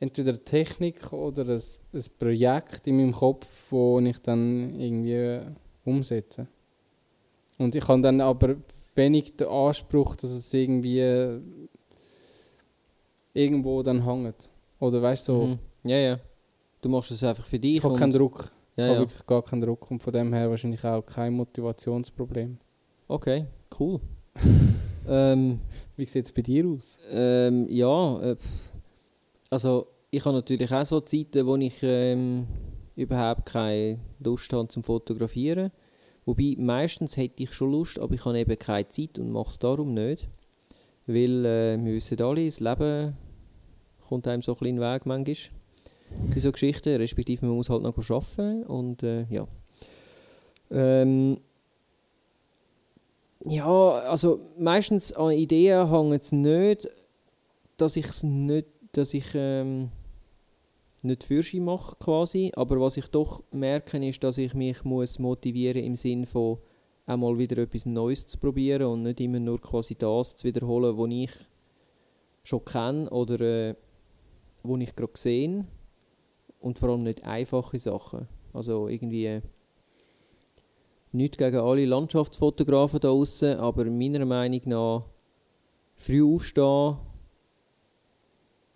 entweder 0.00 0.30
eine 0.30 0.44
Technik 0.44 1.12
oder 1.12 1.44
ein, 1.48 1.62
ein 1.92 2.04
Projekt 2.18 2.86
in 2.86 2.96
meinem 2.96 3.12
Kopf, 3.12 3.46
das 3.70 4.04
ich 4.04 4.18
dann 4.22 4.78
irgendwie 4.78 5.40
umsetze. 5.84 6.46
Und 7.58 7.74
ich 7.74 7.86
habe 7.86 8.00
dann 8.00 8.20
aber 8.20 8.56
wenig 8.94 9.36
den 9.36 9.48
Anspruch, 9.48 10.16
dass 10.16 10.30
es 10.30 10.52
irgendwie 10.52 11.40
irgendwo 13.32 13.82
dann 13.82 14.04
hängt. 14.04 14.50
Oder 14.80 15.02
weißt 15.02 15.28
du, 15.28 15.32
so. 15.32 15.46
Mhm. 15.46 15.58
Ja, 15.84 15.96
ja. 15.98 16.18
Du 16.80 16.88
machst 16.88 17.10
es 17.10 17.22
einfach 17.22 17.46
für 17.46 17.58
dich. 17.58 17.76
Ich 17.76 17.84
habe 17.84 17.96
keinen 17.96 18.12
Druck. 18.12 18.50
Ja, 18.76 18.84
ich 18.84 18.90
habe 18.90 18.94
ja. 18.94 19.00
wirklich 19.00 19.26
gar 19.26 19.42
keinen 19.42 19.60
Druck 19.60 19.90
und 19.90 20.02
von 20.02 20.12
dem 20.12 20.32
her 20.32 20.50
wahrscheinlich 20.50 20.84
auch 20.84 21.02
kein 21.02 21.32
Motivationsproblem. 21.34 22.58
Okay, 23.06 23.46
cool. 23.78 24.00
ähm, 25.08 25.60
Wie 25.96 26.04
sieht 26.06 26.26
es 26.26 26.32
bei 26.32 26.42
dir 26.42 26.66
aus? 26.66 26.98
Ähm, 27.10 27.68
ja, 27.68 28.20
äh, 28.20 28.36
also 29.50 29.88
ich 30.10 30.24
habe 30.24 30.36
natürlich 30.36 30.72
auch 30.72 30.86
so 30.86 31.00
Zeiten, 31.00 31.46
wo 31.46 31.56
ich 31.56 31.82
ähm, 31.82 32.46
überhaupt 32.96 33.46
keine 33.46 33.98
Lust 34.20 34.52
habe 34.52 34.68
zum 34.68 34.82
Fotografieren. 34.82 35.70
Wobei 36.24 36.54
meistens 36.58 37.16
hätte 37.16 37.42
ich 37.42 37.52
schon 37.52 37.72
Lust, 37.72 37.98
aber 37.98 38.14
ich 38.14 38.24
habe 38.24 38.38
eben 38.38 38.58
keine 38.58 38.88
Zeit 38.88 39.18
und 39.18 39.30
mache 39.30 39.50
es 39.50 39.58
darum 39.58 39.92
nicht. 39.92 40.28
Weil 41.06 41.44
äh, 41.44 41.84
wir 41.84 41.94
wissen 41.94 42.20
alle, 42.22 42.46
das 42.46 42.60
Leben 42.60 43.16
kommt 44.08 44.26
einem 44.26 44.42
so 44.42 44.52
ein 44.52 44.58
bisschen 44.58 44.80
Weg 44.80 45.06
manchmal. 45.06 45.36
Bei 46.32 46.40
so 46.40 46.52
Geschichten, 46.52 46.96
respektive 46.96 47.44
man 47.46 47.56
muss 47.56 47.68
halt 47.68 47.82
noch 47.82 47.98
arbeiten 47.98 48.62
und 48.64 49.02
äh, 49.02 49.24
ja. 49.28 49.46
Ähm, 50.70 51.38
ja, 53.44 53.66
also 53.66 54.40
meistens 54.58 55.12
an 55.12 55.32
Ideen 55.32 55.90
hängt 55.90 56.22
es 56.22 56.32
nicht, 56.32 56.88
dass 57.76 57.96
ich 57.96 58.06
es 58.06 58.22
nicht, 58.22 58.68
dass 58.96 59.14
ich 59.14 59.26
ähm, 59.34 59.90
nicht 61.02 61.24
Fürschi 61.24 61.60
mache 61.60 61.96
quasi, 61.96 62.50
aber 62.56 62.80
was 62.80 62.96
ich 62.96 63.08
doch 63.08 63.42
merke, 63.52 64.04
ist, 64.06 64.24
dass 64.24 64.38
ich 64.38 64.54
mich 64.54 64.84
muss 64.84 65.18
motivieren 65.18 65.84
im 65.84 65.96
Sinn 65.96 66.24
von 66.24 66.58
einmal 67.06 67.36
wieder 67.38 67.58
etwas 67.58 67.86
Neues 67.86 68.26
zu 68.26 68.38
probieren 68.38 68.84
und 68.84 69.02
nicht 69.02 69.20
immer 69.20 69.40
nur 69.40 69.60
quasi 69.60 69.94
das 69.94 70.36
zu 70.36 70.46
wiederholen, 70.46 70.96
was 70.96 71.10
ich 71.10 71.46
schon 72.42 72.64
kenne 72.64 73.10
oder 73.10 73.40
äh, 73.40 73.74
wo 74.62 74.76
ich 74.78 74.94
gerade 74.96 75.12
sehe 75.14 75.66
und 76.60 76.78
vor 76.78 76.90
allem 76.90 77.02
nicht 77.02 77.24
einfache 77.24 77.78
Sachen. 77.78 78.26
Also 78.54 78.88
irgendwie 78.88 79.26
äh, 79.26 79.42
nicht 81.12 81.36
gegen 81.36 81.58
alle 81.58 81.84
Landschaftsfotografen 81.84 83.00
da 83.00 83.08
draußen, 83.08 83.58
aber 83.58 83.84
meiner 83.84 84.24
Meinung 84.24 84.62
nach 84.64 85.04
früh 85.96 86.24
aufstehen 86.24 86.96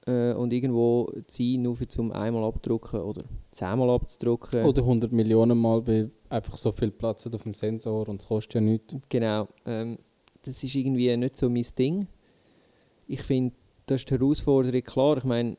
äh, 0.09 0.33
und 0.33 0.53
irgendwo 0.53 1.13
ziehen, 1.27 1.63
nur 1.63 1.77
für 1.77 1.87
zum 1.87 2.11
einmal 2.13 2.45
abdrucken 2.45 3.01
oder 3.01 3.25
zehnmal 3.51 3.91
abzudrucken. 3.91 4.65
Oder 4.65 4.83
100 4.83 5.13
Millionen 5.13 5.59
Mal, 5.59 5.87
weil 5.87 6.11
einfach 6.31 6.57
so 6.57 6.73
viel 6.73 6.91
Platz 6.91 7.27
hat 7.27 7.35
auf 7.35 7.43
dem 7.43 7.53
Sensor 7.55 8.09
und 8.09 8.23
es 8.23 8.29
kostet 8.29 8.55
ja 8.55 8.61
nichts. 8.63 8.95
Genau. 9.09 9.49
Ähm, 9.67 9.99
das 10.43 10.65
ist 10.65 10.75
irgendwie 10.75 11.15
nicht 11.17 11.37
so 11.37 11.51
mein 11.51 11.67
Ding. 11.79 12.07
Ich 13.07 13.23
finde, 13.23 13.55
das 13.87 14.03
ist 14.03 14.11
die 14.11 14.15
Herausforderung 14.15 14.83
klar. 14.83 15.19
Ich 15.19 15.25
meine, 15.25 15.57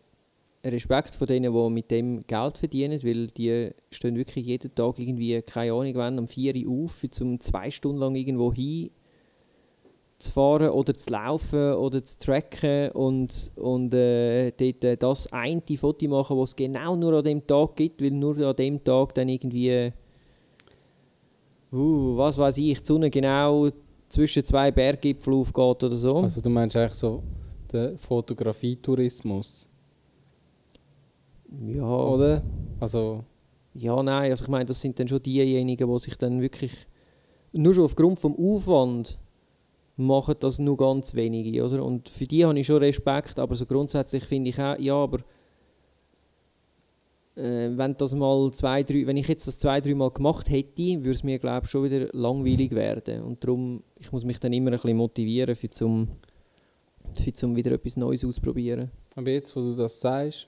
Respekt 0.63 1.15
von 1.15 1.27
denen, 1.27 1.53
die 1.53 1.69
mit 1.69 1.91
dem 1.91 2.25
Geld 2.27 2.57
verdienen, 2.57 3.01
weil 3.03 3.27
die 3.27 3.69
stehen 3.91 4.15
wirklich 4.17 4.45
jeden 4.45 4.73
Tag 4.73 4.99
irgendwie, 4.99 5.41
keine 5.41 5.73
Ahnung 5.73 5.95
wann, 5.95 6.19
um 6.19 6.27
4 6.27 6.55
Uhr 6.67 6.85
auf, 6.85 7.03
um 7.21 7.39
zwei 7.39 7.71
Stunden 7.71 7.99
lang 7.99 8.15
irgendwo 8.15 8.51
hin 8.53 8.89
zu 10.19 10.31
fahren 10.33 10.69
oder 10.69 10.93
zu 10.93 11.11
laufen 11.11 11.73
oder 11.75 12.03
zu 12.03 12.17
tracken 12.17 12.91
und, 12.91 13.51
und 13.55 13.93
äh, 13.93 14.51
dort 14.51 14.83
äh, 14.83 14.97
das 14.97 15.31
eine 15.31 15.61
Foto 15.77 16.07
machen, 16.09 16.37
was 16.37 16.49
es 16.49 16.55
genau 16.55 16.95
nur 16.95 17.13
an 17.13 17.23
dem 17.23 17.47
Tag 17.47 17.77
gibt, 17.77 18.01
weil 18.01 18.11
nur 18.11 18.37
an 18.37 18.55
dem 18.55 18.83
Tag 18.83 19.15
dann 19.15 19.29
irgendwie, 19.29 19.93
uh, 21.71 22.17
was 22.17 22.37
weiß 22.37 22.57
ich, 22.57 22.79
die 22.79 22.85
Sonne 22.85 23.09
genau 23.09 23.69
zwischen 24.09 24.43
zwei 24.43 24.71
Berggipfeln 24.71 25.37
aufgeht 25.37 25.83
oder 25.83 25.95
so. 25.95 26.17
Also 26.17 26.41
du 26.41 26.49
meinst 26.49 26.75
eigentlich 26.75 26.93
so 26.95 27.23
den 27.71 27.97
Fotografietourismus? 27.97 29.69
Ja. 31.65 31.83
Oder? 31.83 32.43
Also... 32.79 33.23
Ja, 33.75 34.01
nein, 34.03 34.31
also 34.31 34.43
ich 34.43 34.49
meine, 34.49 34.65
das 34.65 34.81
sind 34.81 34.99
dann 34.99 35.07
schon 35.07 35.21
diejenigen, 35.21 35.89
die 35.89 35.99
sich 35.99 36.17
dann 36.17 36.41
wirklich 36.41 36.73
nur 37.53 37.73
schon 37.73 37.85
aufgrund 37.85 38.19
vom 38.19 38.35
Aufwand 38.35 39.17
machen 39.99 40.35
das 40.39 40.59
nur 40.59 40.77
ganz 40.77 41.13
wenige. 41.13 41.63
Oder? 41.63 41.83
Und 41.83 42.09
für 42.09 42.25
die 42.25 42.45
habe 42.45 42.59
ich 42.59 42.65
schon 42.65 42.77
Respekt, 42.77 43.39
aber 43.39 43.55
so 43.55 43.65
grundsätzlich 43.65 44.23
finde 44.23 44.49
ich 44.49 44.59
auch, 44.59 44.77
ja, 44.79 44.95
aber 44.95 45.19
äh, 47.35 47.69
wenn 47.75 47.95
das 47.97 48.13
mal 48.13 48.51
zwei, 48.51 48.83
drei, 48.83 49.05
wenn 49.07 49.17
ich 49.17 49.27
jetzt 49.27 49.47
das 49.47 49.59
zwei, 49.59 49.81
drei 49.81 49.95
Mal 49.95 50.11
gemacht 50.11 50.49
hätte, 50.49 51.03
würde 51.03 51.11
es 51.11 51.23
mir 51.23 51.39
glaube 51.39 51.67
schon 51.67 51.83
wieder 51.83 52.09
langweilig 52.11 52.71
werden. 52.71 53.23
Und 53.23 53.43
darum, 53.43 53.83
ich 53.99 54.11
muss 54.11 54.25
mich 54.25 54.39
dann 54.39 54.53
immer 54.53 54.71
ein 54.71 54.79
bisschen 54.79 54.97
motivieren, 54.97 55.55
für 55.55 55.69
zum, 55.69 56.07
für 57.13 57.33
zum 57.33 57.55
wieder 57.55 57.71
etwas 57.71 57.97
Neues 57.97 58.25
ausprobieren. 58.25 58.91
Aber 59.15 59.31
jetzt, 59.31 59.55
wo 59.55 59.61
du 59.61 59.75
das 59.75 59.99
sagst, 59.99 60.47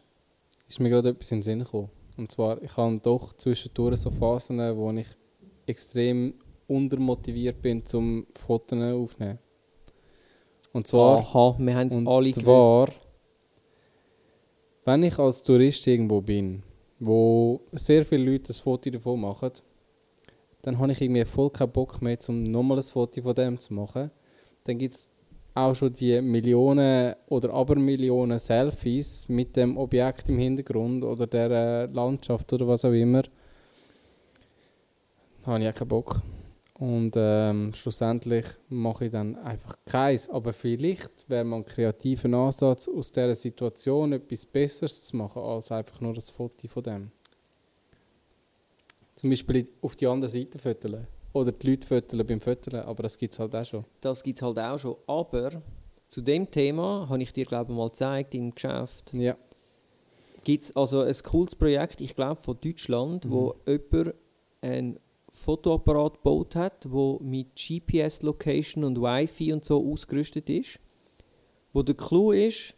ist 0.67 0.79
mir 0.79 0.89
gerade 0.89 1.09
etwas 1.09 1.31
in 1.31 1.37
den 1.37 1.43
Sinn 1.43 1.59
gekommen. 1.59 1.89
Und 2.17 2.31
zwar, 2.31 2.61
ich 2.61 2.75
habe 2.77 2.99
doch 3.01 3.33
zwischendurch 3.33 3.97
so 3.97 4.09
Phasen, 4.09 4.59
wo 4.77 4.91
ich 4.91 5.07
extrem 5.65 6.33
untermotiviert 6.75 7.61
bin, 7.61 7.85
zum 7.85 8.25
Fotos 8.37 8.79
aufzunehmen. 8.79 9.39
Und 10.73 10.87
zwar, 10.87 11.19
Aha, 11.19 11.55
wir 11.59 11.75
haben 11.75 11.87
es 11.87 11.95
alle 11.95 12.31
gewusst. 12.31 12.41
zwar 12.41 12.87
wenn 14.85 15.03
ich 15.03 15.19
als 15.19 15.43
Tourist 15.43 15.85
irgendwo 15.87 16.21
bin, 16.21 16.63
wo 16.99 17.61
sehr 17.71 18.05
viele 18.05 18.31
Leute 18.31 18.51
ein 18.51 18.55
Foto 18.55 18.89
davon 18.89 19.21
machen, 19.21 19.51
dann 20.63 20.77
habe 20.79 20.91
ich 20.91 21.01
irgendwie 21.01 21.25
voll 21.25 21.49
keinen 21.49 21.71
Bock 21.71 22.01
mehr, 22.01 22.17
um 22.27 22.43
nochmal 22.43 22.77
ein 22.77 22.83
Foto 22.83 23.21
von 23.21 23.35
dem 23.35 23.59
zu 23.59 23.73
machen. 23.73 24.11
Dann 24.63 24.77
gibt 24.77 24.93
es 24.95 25.09
auch 25.53 25.75
schon 25.75 25.93
die 25.93 26.21
Millionen 26.21 27.15
oder 27.27 27.53
Abermillionen 27.53 28.39
Selfies 28.39 29.27
mit 29.27 29.55
dem 29.55 29.77
Objekt 29.77 30.29
im 30.29 30.37
Hintergrund 30.37 31.03
oder 31.03 31.27
der 31.27 31.51
äh, 31.51 31.85
Landschaft 31.85 32.51
oder 32.53 32.67
was 32.67 32.85
auch 32.85 32.91
immer. 32.91 33.23
Da 35.43 35.51
habe 35.53 35.63
ich 35.63 35.69
auch 35.69 35.75
keinen 35.75 35.87
Bock. 35.89 36.21
Und 36.81 37.11
ähm, 37.15 37.71
schlussendlich 37.75 38.47
mache 38.69 39.05
ich 39.05 39.11
dann 39.11 39.35
einfach 39.37 39.77
keins. 39.85 40.27
Aber 40.27 40.51
vielleicht 40.51 41.29
wäre 41.29 41.43
mal 41.43 41.57
ein 41.57 41.65
kreativer 41.65 42.35
Ansatz, 42.35 42.87
aus 42.87 43.11
dieser 43.11 43.35
Situation 43.35 44.13
etwas 44.13 44.47
Besseres 44.47 45.05
zu 45.05 45.15
machen, 45.15 45.43
als 45.43 45.71
einfach 45.71 46.01
nur 46.01 46.13
das 46.15 46.31
Foto 46.31 46.67
von 46.67 46.81
dem. 46.81 47.11
Zum 49.15 49.29
Beispiel 49.29 49.69
auf 49.83 49.95
die 49.95 50.07
andere 50.07 50.27
Seite 50.27 50.57
föteln. 50.57 51.05
Oder 51.33 51.51
die 51.51 51.69
Leute 51.69 51.87
föteln 51.87 52.25
beim 52.25 52.41
Föteln, 52.41 52.81
aber 52.81 53.03
das 53.03 53.15
gibt 53.15 53.33
es 53.33 53.39
halt 53.39 53.55
auch 53.55 53.63
schon. 53.63 53.85
Das 54.01 54.23
gibt 54.23 54.39
es 54.39 54.41
halt 54.41 54.57
auch 54.57 54.79
schon. 54.79 54.95
Aber 55.05 55.61
zu 56.07 56.21
dem 56.21 56.49
Thema 56.49 57.05
habe 57.07 57.21
ich 57.21 57.31
dir, 57.31 57.45
glaube 57.45 57.71
ich, 57.73 57.77
mal 57.77 57.89
gezeigt 57.89 58.33
im 58.33 58.49
Geschäft. 58.49 59.13
Ja. 59.13 59.37
Gibt 60.43 60.63
es 60.63 60.75
also 60.75 61.01
ein 61.01 61.15
cooles 61.23 61.55
Projekt, 61.55 62.01
ich 62.01 62.15
glaube, 62.15 62.41
von 62.41 62.57
Deutschland, 62.59 63.25
Mhm. 63.25 63.29
wo 63.31 63.55
jemand 63.67 64.15
ein 64.61 64.99
Fotoapparat 65.33 66.15
gebaut 66.15 66.55
hat, 66.55 66.91
wo 66.91 67.19
mit 67.21 67.55
GPS-Location 67.55 68.83
und 68.83 69.01
Wi-Fi 69.01 69.53
und 69.53 69.65
so 69.65 69.91
ausgerüstet 69.91 70.49
ist. 70.49 70.79
Wo 71.73 71.83
der 71.83 71.95
Clou 71.95 72.31
ist, 72.31 72.75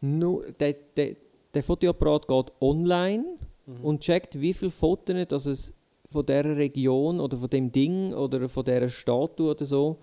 nur, 0.00 0.50
der, 0.52 0.74
der, 0.96 1.16
der 1.54 1.62
Fotoapparat 1.62 2.26
geht 2.28 2.52
online 2.60 3.36
Mhm. 3.66 3.84
und 3.84 4.00
checkt, 4.00 4.40
wie 4.40 4.52
viele 4.52 4.70
Fotos 4.70 5.26
dass 5.28 5.46
es 5.46 5.74
von 6.08 6.24
dieser 6.24 6.56
Region 6.56 7.18
oder 7.20 7.36
von 7.36 7.50
dem 7.50 7.72
Ding 7.72 8.14
oder 8.14 8.48
von 8.48 8.64
dieser 8.64 8.88
Statue 8.88 9.50
oder 9.50 9.64
so 9.64 9.98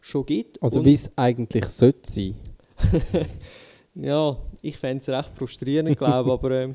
schon 0.00 0.24
gibt. 0.24 0.62
Also 0.62 0.84
wie 0.84 0.92
es 0.92 1.10
eigentlich 1.16 1.64
sollte 1.66 2.10
sein. 2.10 2.34
Ja, 4.00 4.36
ich 4.62 4.76
fände 4.76 5.00
es 5.00 5.08
recht 5.08 5.34
frustrierend, 5.34 5.98
glaube 5.98 6.28
ich, 6.28 6.32
aber 6.32 6.50
ähm, 6.52 6.74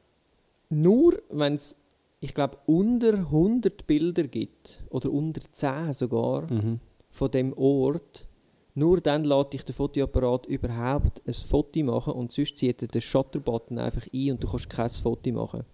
nur 0.70 1.18
wenn 1.28 1.56
es, 1.56 1.76
ich 2.20 2.34
glaube, 2.34 2.58
unter 2.66 3.12
100 3.14 3.86
Bilder 3.86 4.24
gibt, 4.24 4.84
oder 4.90 5.10
unter 5.12 5.40
10 5.52 5.92
sogar, 5.92 6.50
Mhm. 6.52 6.80
von 7.10 7.30
dem 7.30 7.52
Ort, 7.56 8.26
nur 8.74 9.00
dann 9.00 9.24
lässt 9.24 9.52
dich 9.52 9.64
der 9.64 9.74
Fotoapparat 9.74 10.46
überhaupt 10.46 11.22
ein 11.26 11.34
Foto 11.34 11.82
machen 11.82 12.12
und 12.12 12.30
sonst 12.30 12.56
zieht 12.56 12.82
er 12.82 12.88
den 12.88 13.00
Shutter-Button 13.00 13.78
einfach 13.78 14.06
ein 14.12 14.30
und 14.32 14.42
du 14.42 14.48
kannst 14.48 14.70
kein 14.70 14.90
Foto 14.90 15.30
machen. 15.32 15.64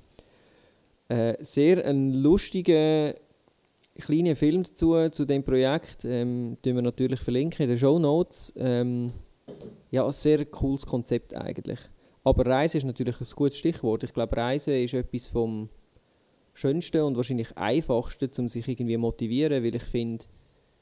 Äh, 1.09 1.37
sehr 1.45 1.85
ein 1.85 2.15
lustiger 2.15 3.15
kleiner 3.97 4.35
Film 4.37 4.63
dazu, 4.63 5.09
zu 5.11 5.25
dem 5.27 5.45
Projekt, 5.45 6.05
ähm, 6.05 6.57
den 6.65 6.77
wir 6.77 6.83
natürlich 6.83 7.21
verlinken 7.21 7.65
in 7.65 7.69
den 7.69 7.79
Show 7.79 7.99
Notes. 7.99 8.53
Ähm, 8.57 9.13
ja, 9.91 10.07
ein 10.07 10.13
sehr 10.13 10.45
cooles 10.47 10.87
Konzept 10.87 11.35
eigentlich. 11.35 11.79
Aber 12.25 12.47
Reisen 12.47 12.79
ist 12.79 12.85
natürlich 12.85 13.21
ein 13.21 13.27
gutes 13.37 13.59
Stichwort. 13.59 14.03
Ich 14.03 14.15
glaube, 14.15 14.37
Reisen 14.37 14.75
ist 14.75 14.95
etwas 14.95 15.29
vom 15.29 15.69
Schönsten 16.55 17.03
und 17.03 17.17
wahrscheinlich 17.17 17.57
Einfachsten, 17.57 18.31
um 18.39 18.49
sich 18.49 18.67
irgendwie 18.67 18.97
motivieren, 18.97 19.63
weil 19.63 19.75
ich 19.75 19.83
finde, 19.83 20.25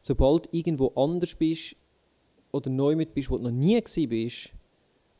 sobald 0.00 0.48
irgendwo 0.52 0.88
anders 0.94 1.34
bist 1.34 1.76
oder 2.52 2.70
neu 2.70 2.94
mit 2.94 3.14
bist, 3.14 3.30
wo 3.30 3.38
du 3.38 3.44
noch 3.44 3.50
nie 3.50 3.80
gewesen 3.80 4.08
bist, 4.08 4.52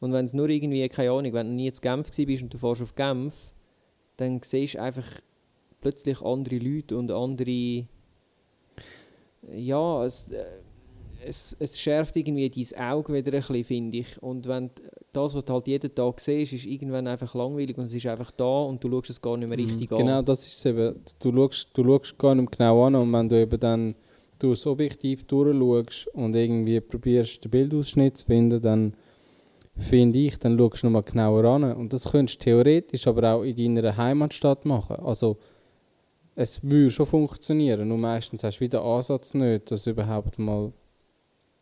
und 0.03 0.13
wenn 0.13 0.25
es 0.25 0.33
nur 0.33 0.49
irgendwie, 0.49 0.89
keine 0.89 1.13
Ahnung, 1.13 1.33
wenn 1.33 1.47
du 1.47 1.53
nie 1.55 1.69
in 1.69 1.75
Genf 1.81 2.11
bist 2.11 2.43
und 2.43 2.53
du 2.53 2.59
fährst 2.59 2.83
auf 2.83 2.97
Genf, 2.97 3.53
dann 4.17 4.41
siehst 4.43 4.75
du 4.75 4.83
einfach 4.83 5.07
plötzlich 5.81 6.21
andere 6.23 6.59
Leute 6.59 6.97
und 6.97 7.09
andere. 7.13 7.87
Ja, 9.55 10.05
es, 10.05 10.29
äh, 10.29 10.45
es, 11.25 11.57
es 11.61 11.79
schärft 11.79 12.17
irgendwie 12.17 12.51
dein 12.51 12.81
Auge 12.81 13.15
wieder 13.15 13.33
ein 13.33 13.39
bisschen, 13.39 13.63
finde 13.63 13.99
ich. 13.99 14.21
Und 14.21 14.49
wenn 14.49 14.71
das, 15.13 15.35
was 15.35 15.45
du 15.45 15.53
halt 15.53 15.67
jeden 15.69 15.95
Tag 15.95 16.21
siehst, 16.21 16.53
ist 16.55 16.65
irgendwann 16.67 17.07
einfach 17.07 17.35
langweilig 17.35 17.77
und 17.79 17.85
es 17.85 17.95
ist 17.95 18.07
einfach 18.07 18.31
da 18.31 18.63
und 18.63 18.83
du 18.83 18.91
schaust 18.91 19.11
es 19.11 19.21
gar 19.21 19.37
nicht 19.37 19.49
mehr 19.49 19.59
richtig 19.59 19.91
Mhm. 19.91 19.97
an. 19.97 20.07
Genau, 20.07 20.23
das 20.23 20.47
ist 20.47 20.55
es 20.59 20.65
eben. 20.67 20.97
Du 21.21 21.33
schaust, 21.33 21.69
du 21.75 21.85
schaust 21.85 22.19
gar 22.19 22.35
nicht 22.35 22.51
mehr 22.59 22.59
genau 22.59 22.85
an 22.87 22.95
und 22.95 23.13
wenn 23.13 23.29
du 23.29 23.41
eben 23.41 23.61
dann 23.61 23.95
durchs 24.39 24.67
Objektiv 24.67 25.25
durchschaust 25.25 26.09
und 26.15 26.35
irgendwie 26.35 26.81
probierst, 26.81 27.45
den 27.45 27.51
Bildausschnitt 27.51 28.17
zu 28.17 28.27
finden, 28.27 28.61
dann 28.61 28.95
finde 29.77 30.19
ich, 30.19 30.39
dann 30.39 30.59
schaust 30.59 30.83
du 30.83 30.87
nochmal 30.87 31.03
genauer 31.03 31.45
an. 31.45 31.73
Und 31.75 31.93
das 31.93 32.11
könntest 32.11 32.41
du 32.41 32.45
theoretisch 32.45 33.07
aber 33.07 33.35
auch 33.35 33.43
in 33.43 33.75
deiner 33.75 33.97
Heimatstadt 33.97 34.65
machen. 34.65 34.97
Also 34.97 35.37
es 36.35 36.63
würde 36.63 36.91
schon 36.91 37.07
funktionieren, 37.07 37.87
nur 37.89 37.99
meistens 37.99 38.43
hast 38.43 38.57
du 38.59 38.61
wieder 38.65 38.83
Ansatz 38.83 39.35
nicht, 39.35 39.71
dass 39.71 39.85
du 39.85 39.91
überhaupt 39.91 40.39
mal 40.39 40.73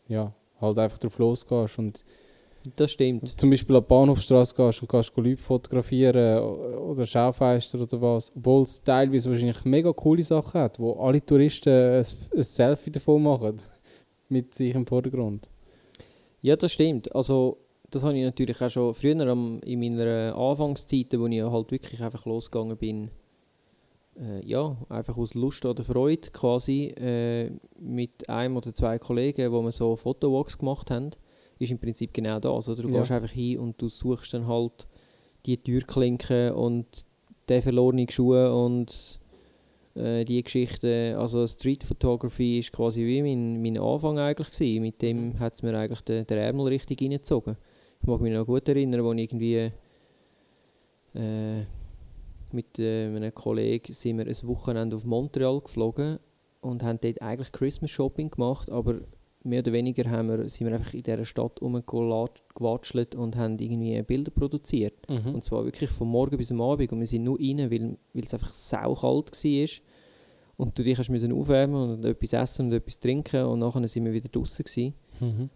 ja, 0.08 0.32
halt 0.60 0.78
einfach 0.78 0.98
drauf 0.98 1.18
losgehst 1.18 1.78
und 1.78 2.04
Das 2.76 2.90
stimmt. 2.90 3.40
zum 3.40 3.50
Beispiel 3.50 3.76
an 3.76 3.82
die 3.82 3.88
Bahnhofstrasse 3.88 4.54
gehst 4.54 4.82
und 4.82 4.88
kannst 4.88 5.16
Leute 5.16 5.36
fotografieren 5.38 6.42
oder 6.42 7.06
Schaufenster 7.06 7.80
oder 7.80 8.00
was, 8.02 8.30
obwohl 8.36 8.62
es 8.62 8.82
teilweise 8.82 9.30
wahrscheinlich 9.30 9.64
mega 9.64 9.92
coole 9.92 10.22
Sachen 10.22 10.60
hat, 10.60 10.78
wo 10.78 10.92
alle 10.94 11.24
Touristen 11.24 11.70
ein, 11.70 12.04
ein 12.36 12.42
Selfie 12.42 12.90
davon 12.90 13.22
machen, 13.22 13.58
mit 14.28 14.54
sich 14.54 14.74
im 14.74 14.86
Vordergrund. 14.86 15.48
Ja, 16.42 16.56
das 16.56 16.72
stimmt. 16.72 17.14
Also, 17.14 17.58
das 17.90 18.04
habe 18.04 18.16
ich 18.16 18.24
natürlich 18.24 18.60
auch 18.60 18.70
schon 18.70 18.94
früher 18.94 19.26
am, 19.26 19.58
in 19.60 19.80
meiner 19.80 20.36
Anfangszeit, 20.36 21.18
wo 21.18 21.26
ich 21.26 21.42
halt 21.42 21.72
wirklich 21.72 22.02
einfach 22.02 22.26
losgegangen 22.26 22.76
bin, 22.76 23.10
äh, 24.18 24.44
ja, 24.44 24.76
einfach 24.90 25.16
aus 25.16 25.32
Lust 25.34 25.64
oder 25.64 25.82
Freude 25.82 26.30
quasi, 26.30 26.88
äh, 26.98 27.50
mit 27.78 28.28
einem 28.28 28.58
oder 28.58 28.72
zwei 28.74 28.98
Kollegen, 28.98 29.50
wo 29.50 29.62
wir 29.62 29.72
so 29.72 29.96
Fotowalks 29.96 30.58
gemacht 30.58 30.90
haben, 30.90 31.10
ist 31.60 31.70
im 31.70 31.78
Prinzip 31.78 32.12
genau 32.12 32.40
das. 32.40 32.68
Oder? 32.68 32.82
Du 32.82 32.88
Ja. 32.88 33.00
gehst 33.00 33.12
einfach 33.12 33.30
hin 33.30 33.58
und 33.58 33.80
du 33.80 33.88
suchst 33.88 34.34
dann 34.34 34.46
halt 34.46 34.88
die 35.46 35.56
Türklinke 35.56 36.54
und 36.54 36.86
den 37.48 37.62
verlorenen 37.62 38.08
Schuhe 38.10 38.52
und 38.54 39.18
äh, 39.94 40.24
die 40.24 40.42
Geschichte. 40.42 41.16
Also 41.18 41.46
Street 41.46 41.84
Photography 41.84 42.58
ist 42.58 42.72
quasi 42.72 43.04
wie 43.06 43.22
mein, 43.22 43.60
mein 43.62 43.78
Anfang 43.78 44.18
eigentlich 44.18 44.50
gewesen. 44.50 44.82
Mit 44.82 45.02
dem 45.02 45.38
hat 45.38 45.54
es 45.54 45.62
mir 45.62 45.76
eigentlich 45.78 46.00
den, 46.02 46.26
den 46.26 46.38
Ärmel 46.38 46.66
richtig 46.68 47.00
reingezogen. 47.02 47.56
Ich 48.00 48.06
mag 48.06 48.20
mich 48.20 48.32
noch 48.32 48.46
gut 48.46 48.68
erinnern, 48.68 49.04
als 49.04 49.16
ich 49.18 49.22
irgendwie 49.32 49.70
äh, 51.14 51.60
mit 52.52 52.78
äh, 52.78 53.06
einem 53.06 53.34
Kollegen 53.34 53.92
sind 53.92 54.18
wir 54.18 54.26
ein 54.26 54.48
Wochenende 54.48 54.96
auf 54.96 55.04
Montreal 55.04 55.60
geflogen 55.60 56.18
und 56.60 56.82
haben 56.82 56.98
dort 57.00 57.20
eigentlich 57.22 57.52
Christmas 57.52 57.90
Shopping 57.90 58.30
gemacht, 58.30 58.70
aber 58.70 59.00
mehr 59.44 59.60
oder 59.60 59.72
weniger 59.72 60.08
haben 60.10 60.28
wir, 60.28 60.48
sind 60.48 60.66
wir 60.66 60.74
einfach 60.74 60.92
in 60.94 61.02
dieser 61.02 61.24
Stadt 61.24 61.60
rumgewatschelt 61.60 63.14
und 63.14 63.36
haben 63.36 63.58
irgendwie 63.58 64.00
Bilder 64.02 64.30
produziert. 64.30 65.08
Mhm. 65.08 65.34
Und 65.34 65.44
zwar 65.44 65.64
wirklich 65.64 65.90
von 65.90 66.08
morgen 66.08 66.36
bis 66.36 66.52
am 66.52 66.60
Abend. 66.60 66.92
Und 66.92 67.00
wir 67.00 67.06
sind 67.06 67.24
nur 67.24 67.38
rein, 67.38 67.70
weil, 67.70 67.96
weil 68.12 68.24
es 68.24 68.34
einfach 68.34 68.52
saukalt 68.52 69.32
war. 69.32 69.68
Und 70.56 70.78
du 70.78 70.82
dich 70.82 70.98
hast 70.98 71.08
müssen 71.08 71.32
aufwärmen 71.32 71.90
und 71.90 72.04
etwas 72.04 72.34
essen 72.34 72.66
und 72.66 72.72
etwas 72.72 73.00
trinken 73.00 73.44
und 73.46 73.60
nachher 73.60 73.88
sind 73.88 74.04
wir 74.04 74.12
wieder 74.12 74.28
draußen 74.28 74.62
gewesen. 74.62 74.94
Mhm. 75.18 75.46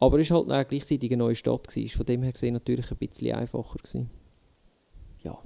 Aber 0.00 0.18
es 0.18 0.30
war 0.30 0.38
halt 0.38 0.50
auch 0.50 0.68
gleichzeitig 0.68 1.10
eine 1.12 1.18
neue 1.18 1.34
Stadt. 1.34 1.68
Gewesen. 1.68 1.96
Von 1.96 2.06
dem 2.06 2.22
her 2.22 2.32
gesehen 2.32 2.54
natürlich 2.54 2.90
ein 2.90 2.96
bisschen 2.96 3.34
einfacher. 3.34 3.76
Gewesen. 3.76 4.08
Ja. 5.22 5.38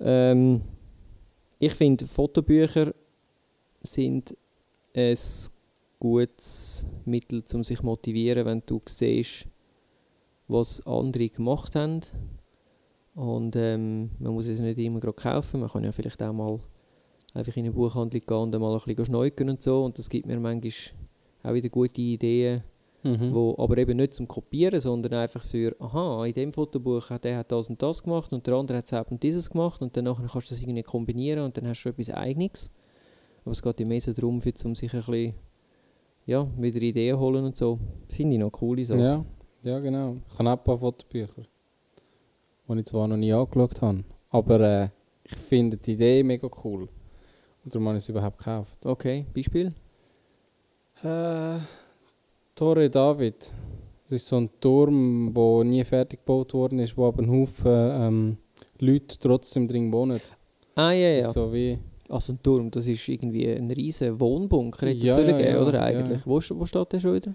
Ähm, 0.00 0.62
ich 1.58 1.74
finde, 1.74 2.06
Fotobücher 2.06 2.94
sind 3.82 4.34
ein 4.94 5.18
gutes 6.00 6.84
Mittel, 7.04 7.44
um 7.54 7.62
sich 7.62 7.78
zu 7.78 7.84
motivieren, 7.84 8.46
wenn 8.46 8.62
du 8.66 8.80
siehst, 8.86 9.46
was 10.48 10.84
andere 10.86 11.28
gemacht 11.28 11.76
haben. 11.76 12.00
Und 13.14 13.54
ähm, 13.54 14.10
man 14.18 14.32
muss 14.34 14.46
es 14.46 14.60
nicht 14.60 14.78
immer 14.78 14.98
gerade 15.00 15.14
kaufen. 15.14 15.60
Man 15.60 15.68
kann 15.68 15.84
ja 15.84 15.92
vielleicht 15.92 16.22
auch 16.22 16.32
mal 16.32 16.58
einfach 17.34 17.56
in 17.56 17.64
eine 17.66 17.72
Buchhandlung 17.72 18.22
gehen 18.26 18.36
und 18.36 18.52
dann 18.52 18.60
mal 18.60 18.72
ein 18.74 18.80
bisschen 18.84 19.04
schneuken 19.04 19.50
und 19.50 19.62
so. 19.62 19.84
Und 19.84 19.98
das 19.98 20.08
gibt 20.08 20.26
mir 20.26 20.40
manchmal 20.40 20.72
auch 21.42 21.52
wieder 21.54 21.68
gute 21.68 22.00
Ideen, 22.00 22.62
Mhm. 23.02 23.32
wo 23.32 23.54
aber 23.56 23.78
eben 23.78 23.96
nicht 23.96 24.12
zum 24.12 24.28
Kopieren, 24.28 24.78
sondern 24.78 25.14
einfach 25.14 25.42
für, 25.42 25.74
aha, 25.78 26.26
in 26.26 26.34
dem 26.34 26.52
Fotobuch 26.52 27.08
hat 27.08 27.24
der 27.24 27.38
hat 27.38 27.50
das 27.50 27.70
und 27.70 27.80
das 27.80 28.02
gemacht 28.02 28.30
und 28.30 28.46
der 28.46 28.52
andere 28.52 28.76
hat 28.76 28.92
das 28.92 29.06
und 29.10 29.22
dieses 29.22 29.48
gemacht 29.48 29.80
und 29.80 29.96
dann 29.96 30.04
kannst 30.04 30.34
du 30.34 30.54
das 30.54 30.60
irgendwie 30.60 30.82
kombinieren 30.82 31.44
und 31.44 31.56
dann 31.56 31.66
hast 31.66 31.82
du 31.82 31.88
etwas 31.88 32.10
Eigenes. 32.10 32.70
Aber 33.42 33.52
es 33.52 33.62
geht 33.62 33.80
ja 33.80 33.86
mehr 33.86 34.02
so 34.02 34.12
darum, 34.12 34.38
für, 34.42 34.52
um 34.66 34.74
sich 34.74 34.92
ein 34.92 34.98
bisschen, 35.00 35.34
ja, 36.26 36.46
wieder 36.56 36.80
Ideen 36.80 37.18
holen 37.18 37.44
und 37.44 37.56
so. 37.56 37.78
Finde 38.08 38.34
ich 38.34 38.40
noch 38.40 38.50
coole 38.50 38.84
Sache. 38.84 39.00
Ja, 39.00 39.24
ja, 39.62 39.78
genau. 39.78 40.14
Ich 40.30 40.38
habe 40.38 40.48
auch 40.48 40.58
ein 40.58 40.64
paar 40.64 40.78
Fotobücher, 40.78 41.42
die 42.68 42.78
ich 42.78 42.86
zwar 42.86 43.08
noch 43.08 43.16
nie 43.16 43.32
angeschaut 43.32 43.82
habe, 43.82 44.04
aber 44.30 44.60
äh, 44.60 44.88
ich 45.24 45.36
finde 45.36 45.76
die 45.76 45.92
Idee 45.92 46.22
mega 46.22 46.48
cool. 46.64 46.88
Und 47.62 47.74
darum 47.74 47.88
habe 47.88 47.98
ich 47.98 48.04
es 48.04 48.08
überhaupt 48.08 48.38
gekauft. 48.38 48.86
Okay, 48.86 49.26
Beispiel? 49.34 49.74
Äh, 51.02 51.58
Torre 52.54 52.90
David. 52.90 53.52
Das 54.04 54.12
ist 54.12 54.26
so 54.26 54.36
ein 54.38 54.50
Turm, 54.60 55.32
der 55.34 55.64
nie 55.64 55.84
fertig 55.84 56.20
gebaut 56.20 56.52
worden 56.52 56.78
ist, 56.80 56.96
wo 56.96 57.06
aber 57.06 57.22
ein 57.22 57.30
Haufen 57.30 57.66
ähm, 57.66 58.36
Leute 58.78 59.18
trotzdem 59.18 59.68
drin 59.68 59.92
wohnen. 59.92 60.20
Ah, 60.74 60.90
ja, 60.90 61.14
Das 61.16 61.22
ja. 61.22 61.28
ist 61.28 61.34
so 61.34 61.52
wie... 61.52 61.78
Also 62.10 62.32
ein 62.32 62.42
Turm, 62.42 62.70
das 62.70 62.86
ist 62.86 63.06
irgendwie 63.08 63.46
ein 63.48 63.70
riesen 63.70 64.18
Wohnbunker, 64.20 64.86
hätte 64.88 64.98
Ja, 65.06 65.12
es 65.16 65.26
ja, 65.26 65.38
geben, 65.38 65.50
ja, 65.54 65.62
oder 65.62 65.74
ja. 65.74 65.84
eigentlich? 65.84 66.26
Wo, 66.26 66.38
st- 66.38 66.58
wo 66.58 66.66
steht 66.66 66.92
der 66.92 67.00
schon 67.00 67.14
wieder? 67.14 67.32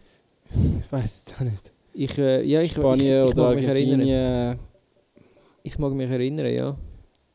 Ich 0.80 0.92
weiß 0.92 1.26
es 1.28 1.34
auch 1.36 1.40
nicht. 1.42 1.72
Ich, 1.94 2.18
äh, 2.18 2.44
ja, 2.44 2.62
ich, 2.62 2.74
Spanien 2.74 3.24
ich, 3.24 3.30
ich 3.32 3.36
oder 3.38 3.44
mag 3.48 3.56
mich 3.56 3.66
erinnern. 3.68 4.60
Ich 5.64 5.80
mag 5.80 5.94
mich 5.94 6.10
erinnern, 6.10 6.54
ja. 6.54 6.78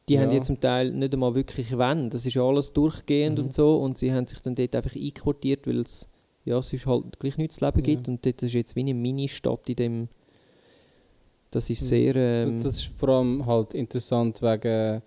Die 0.09 0.15
Ja. 0.15 0.21
haben 0.23 0.33
ja 0.33 0.43
zum 0.43 0.61
Teil 0.61 0.93
nicht 0.93 1.13
einmal 1.15 1.35
wirklich 1.35 1.77
Wände. 1.77 2.11
Das 2.11 2.27
ist 2.27 2.35
ja 2.35 2.43
alles 2.43 2.73
durchgehend 2.73 3.39
Mhm. 3.39 3.45
und 3.45 3.55
so. 3.55 3.77
Und 3.79 3.97
sie 3.97 4.13
haben 4.13 4.27
sich 4.27 4.41
dann 4.41 4.55
dort 4.55 4.75
einfach 4.77 4.95
einquartiert, 4.95 5.67
weil 5.67 5.81
es 5.81 6.09
ja, 6.45 6.61
sonst 6.61 6.87
halt 6.87 7.19
gleich 7.19 7.39
nichts 7.39 7.57
zu 7.57 7.65
leben 7.65 7.79
Ja. 7.79 7.85
gibt. 7.85 8.09
Und 8.09 8.25
dort 8.27 8.43
ist 8.43 8.53
jetzt 8.55 8.77
wie 8.77 8.81
eine 8.81 8.95
Mini-Stadt 8.95 9.69
in 9.71 9.77
dem... 9.77 10.09
Das 11.51 11.71
ist 11.71 11.81
Mhm. 11.83 11.87
sehr... 11.87 12.17
Ähm, 12.17 12.55
Das, 12.55 12.63
das 12.65 12.75
ist 12.77 12.85
vor 12.97 13.09
allem 13.09 13.47
halt 13.47 13.73
interessant 13.75 14.41
wegen 14.43 15.03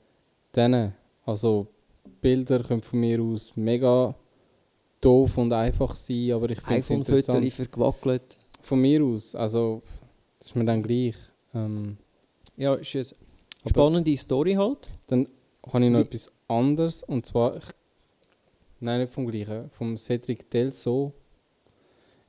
denen. 0.56 0.94
Also 1.26 1.68
Bilder 2.22 2.64
können 2.64 2.82
von 2.82 3.00
mir 3.00 3.22
aus 3.22 3.54
mega 3.56 4.16
doof 5.02 5.38
und 5.38 5.52
einfach 5.54 5.96
sein, 5.96 6.32
aber 6.32 6.50
ich 6.50 6.62
finde 6.62 6.80
es 6.80 6.90
interessant. 6.90 7.52
vergewackelt. 7.54 8.38
Von 8.62 8.80
mir 8.82 9.04
aus, 9.04 9.36
also 9.36 9.82
das 10.40 10.50
ist 10.50 10.56
mir 10.56 10.66
dann 10.66 10.82
gleich. 10.84 11.16
Ähm, 11.54 11.98
Ja, 12.56 12.76
ist 12.76 12.96
eine 12.96 13.06
aber 13.62 13.70
spannende 13.70 14.18
Story 14.18 14.54
halt. 14.54 14.88
dann 15.08 15.28
habe 15.72 15.86
ich 15.86 15.92
noch 15.92 16.00
Wie- 16.00 16.04
etwas 16.04 16.32
anderes 16.48 17.04
und 17.04 17.26
zwar, 17.26 17.58
ich, 17.58 17.64
nein 18.80 19.02
nicht 19.02 19.14
vom 19.14 19.28
gleichen, 19.28 19.70
vom 19.72 19.98
Cedric 19.98 20.50
Delso. 20.50 21.14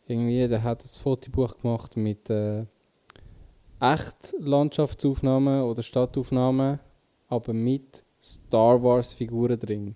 Irgendwie, 0.07 0.47
der 0.49 0.63
hat 0.63 0.85
ein 0.85 0.89
Fotobuch 1.03 1.57
gemacht 1.59 1.97
mit 1.97 2.29
äh, 2.31 2.65
echt 3.81 4.35
Landschaftsaufnahmen 4.39 5.63
oder 5.63 5.83
Stadtaufnahmen, 5.83 6.79
aber 7.29 7.53
mit 7.53 8.04
Star 8.25 8.83
Wars 8.83 9.13
Figuren 9.13 9.59
drin. 9.59 9.95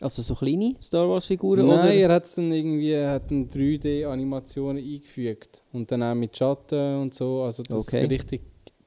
Also 0.00 0.22
so 0.22 0.34
kleine 0.34 0.74
Star 0.82 1.08
Wars-Figuren, 1.08 1.66
Nein, 1.66 1.78
oder? 1.78 1.92
er 1.94 2.12
hat 2.14 2.36
dann 2.36 2.50
irgendwie, 2.50 2.96
hat 2.96 3.30
dann 3.30 3.48
3D-Animationen 3.48 4.82
eingefügt 4.82 5.64
und 5.72 5.90
dann 5.90 6.02
auch 6.02 6.14
mit 6.14 6.36
Schatten 6.36 7.00
und 7.02 7.14
so, 7.14 7.42
also 7.42 7.62
das 7.62 7.86
Okay. 7.88 8.06
richtig 8.06 8.42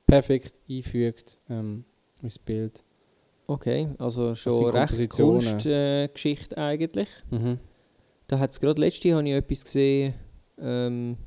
perfekt 0.05 0.60
einfügt 0.69 1.38
ähm, 1.50 1.86
ins 2.22 2.38
Bild. 2.39 2.84
Okay, 3.48 3.89
also 3.98 4.36
schon 4.36 4.69
recht. 4.72 5.10
Kunstgeschichte 5.10 6.55
äh, 6.55 6.60
eigentlich. 6.60 7.10
Mhm. 7.29 7.60
Da 8.27 8.39
hat 8.39 8.51
es 8.51 8.60
gerade 8.60 8.81
letzte 8.81 9.13
habe 9.13 9.27
ich 9.27 9.36
etwas 9.36 9.63
gesehen 9.63 10.15
ähm, 10.59 11.18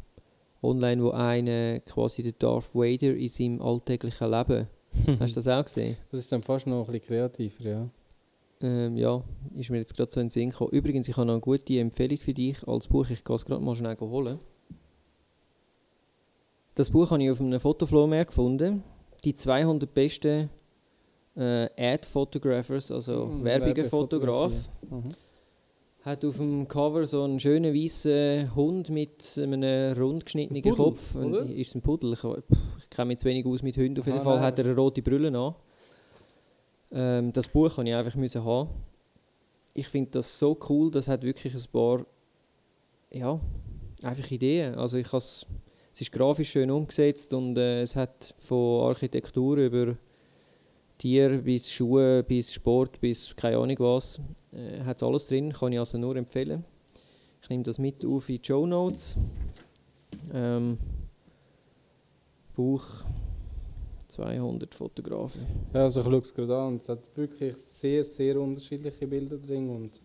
online, 0.63 1.03
wo 1.03 1.11
einer 1.11 1.81
quasi 1.81 2.23
der 2.23 2.33
Darth 2.33 2.75
Vader 2.75 3.15
in 3.15 3.29
seinem 3.29 3.63
alltäglichen 3.63 4.31
Leben. 4.31 4.69
Hast 5.21 5.37
du 5.37 5.41
das 5.41 5.49
auch 5.49 5.65
gesehen? 5.65 5.97
Das 6.11 6.21
ist 6.21 6.31
dann 6.33 6.43
fast 6.43 6.67
noch 6.67 6.87
ein 6.87 6.93
bisschen 6.93 7.07
kreativer, 7.09 7.65
ja. 7.69 7.89
Ähm, 8.61 8.97
ja, 8.97 9.23
ist 9.55 9.71
mir 9.71 9.79
jetzt 9.79 9.97
gerade 9.97 10.11
so 10.11 10.21
in 10.21 10.27
den 10.27 10.31
Sinn 10.31 10.51
gekommen. 10.51 10.71
Übrigens, 10.73 11.09
ich 11.09 11.17
habe 11.17 11.27
noch 11.27 11.35
eine 11.35 11.41
gute 11.41 11.79
Empfehlung 11.79 12.19
für 12.19 12.35
dich 12.35 12.67
als 12.67 12.89
Buch. 12.89 13.09
Ich 13.11 13.23
gehe 13.25 13.37
es 13.37 13.45
gerade 13.45 13.63
mal 13.63 13.77
schnell 13.77 13.97
holen. 14.01 14.39
Das 16.75 16.91
Buch 16.91 17.11
habe 17.11 17.23
ich 17.23 17.31
auf 17.31 17.41
einem 17.41 17.61
Fotoflohmarkt 17.61 18.29
gefunden. 18.31 18.83
Die 19.25 19.35
200 19.35 19.93
besten 19.93 20.49
äh, 21.37 21.69
Ad-Photographers, 21.77 22.91
also 22.91 23.27
Mhm, 23.27 23.45
Werbungen-Fotograf. 23.45 24.53
Werbefotografie. 24.53 25.09
Mhm. 25.09 25.28
Hat 26.09 26.25
auf 26.25 26.39
dem 26.39 26.67
Cover 26.67 27.07
so 27.07 27.23
einen 27.23 27.39
schönen 27.39 27.75
weißen 27.75 28.55
Hund 28.55 28.89
mit 28.89 29.31
einem 29.37 29.93
rund 29.93 30.25
geschnittenen 30.25 30.65
Ein 30.65 30.71
Pudel, 30.71 30.85
Kopf. 30.87 31.15
Oder? 31.15 31.45
Ist 31.45 31.75
ein 31.75 31.83
Pudel? 31.83 32.15
Ich, 32.15 32.25
ich 32.25 32.89
kenne 32.89 33.09
mich 33.09 33.19
zu 33.19 33.27
wenig 33.27 33.45
aus 33.45 33.63
mit 33.63 33.77
Hunden. 33.77 34.01
Auf 34.01 34.07
jeden 34.07 34.17
Aha, 34.17 34.25
Fall 34.25 34.37
nein. 34.37 34.45
hat 34.45 34.59
er 34.59 34.65
eine 34.65 34.75
rote 34.75 35.03
Brille 35.03 35.39
an. 35.39 35.55
Ähm, 36.93 37.31
das 37.35 37.47
Buch 37.47 37.77
habe 37.77 37.87
ich 37.87 37.95
einfach 37.95 38.15
müssen 38.15 38.43
haben. 38.43 38.71
Ich 39.75 39.87
finde 39.89 40.13
das 40.13 40.39
so 40.39 40.57
cool. 40.71 40.91
Das 40.91 41.09
hat 41.09 41.25
wirklich 41.25 41.55
ein 41.55 41.71
paar 41.71 42.07
ja, 43.11 43.39
einfach 44.03 44.31
Ideen. 44.31 44.77
Also 44.77 44.97
ich 44.97 45.13
es 45.13 45.45
ist 45.93 46.11
grafisch 46.11 46.49
schön 46.49 46.71
umgesetzt 46.71 47.35
und 47.35 47.59
äh, 47.59 47.83
es 47.83 47.97
hat 47.97 48.35
von 48.39 48.89
Architektur 48.89 49.59
über 49.59 49.95
Tier 50.99 51.39
bis 51.39 51.71
Schuhe 51.71 52.23
bis 52.25 52.53
Sport 52.53 53.01
bis 53.01 53.35
keine 53.37 53.59
Ahnung 53.59 53.79
was 53.79 54.21
äh, 54.53 54.81
hat 54.85 55.03
alles 55.03 55.27
drin. 55.27 55.53
Kann 55.53 55.73
ich 55.73 55.79
also 55.79 55.97
nur 55.97 56.17
empfehlen. 56.17 56.65
Ich 57.41 57.49
nehme 57.49 57.63
das 57.63 57.79
mit 57.79 58.05
auf 58.05 58.29
in 58.29 58.41
die 58.41 58.47
Show 58.47 58.67
Notes. 58.67 59.17
Ähm, 60.33 60.79
Buch 62.55 62.85
200 64.09 64.75
Fotografen. 64.75 65.47
Ja, 65.73 65.85
also 65.85 66.01
ich 66.01 66.07
schaue 66.07 66.19
es 66.19 66.35
gerade 66.35 66.57
an 66.57 66.69
und 66.69 66.81
es 66.81 66.89
hat 66.89 67.17
wirklich 67.17 67.57
sehr, 67.57 68.03
sehr 68.03 68.41
unterschiedliche 68.41 69.07
Bilder 69.07 69.39
drin 69.39 69.71
und 69.71 70.01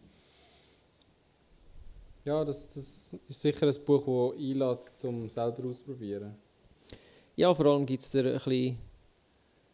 ja, 2.25 2.45
das, 2.45 2.69
das 2.69 3.17
ist 3.27 3.41
sicher 3.41 3.67
ein 3.67 3.85
Buch, 3.85 4.31
das 4.31 4.39
einlädt, 4.39 4.91
zum 4.95 5.27
selber 5.27 5.67
auszuprobieren. 5.67 6.35
Ja, 7.35 7.53
vor 7.53 7.65
allem 7.65 7.85
gibt 7.85 8.03
es 8.03 8.11
da 8.11 8.19
ein 8.19 8.33
bisschen 8.33 8.77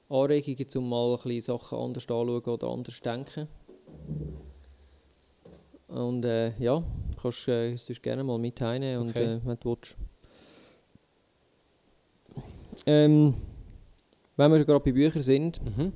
Anregungen, 0.09 0.67
um 0.77 0.89
mal 0.89 1.09
ein 1.11 1.21
bisschen 1.23 1.41
Sachen 1.41 1.77
anders 1.77 2.03
anzuschauen 2.09 2.29
oder 2.29 2.67
anders 2.67 2.95
zu 2.95 3.01
denken. 3.03 3.47
Und 5.87 6.23
äh, 6.25 6.53
ja, 6.59 6.83
kannst 7.21 7.47
du 7.47 7.51
äh, 7.51 7.75
sonst 7.77 8.03
gerne 8.03 8.23
mal 8.23 8.37
mit 8.37 8.59
heimnehmen, 8.61 9.01
und, 9.01 9.09
Okay. 9.11 9.35
äh, 9.35 9.39
wenn 9.45 9.57
du 9.59 9.69
willst. 9.69 9.97
Ähm, 12.85 13.33
wenn 14.37 14.51
wir 14.51 14.63
gerade 14.65 14.79
bei 14.83 14.91
Büchern 14.91 15.21
sind, 15.21 15.59
Mhm. 15.63 15.93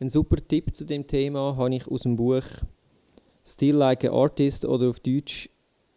ein 0.00 0.10
super 0.10 0.36
Tipp 0.46 0.74
zu 0.76 0.84
dem 0.84 1.06
Thema 1.06 1.56
habe 1.56 1.74
ich 1.74 1.86
aus 1.88 2.02
dem 2.02 2.16
Buch 2.16 2.44
Still 3.44 3.76
Like 3.76 4.04
an 4.04 4.10
Artist 4.12 4.64
oder 4.64 4.88
auf 4.90 5.00
Deutsch 5.00 5.48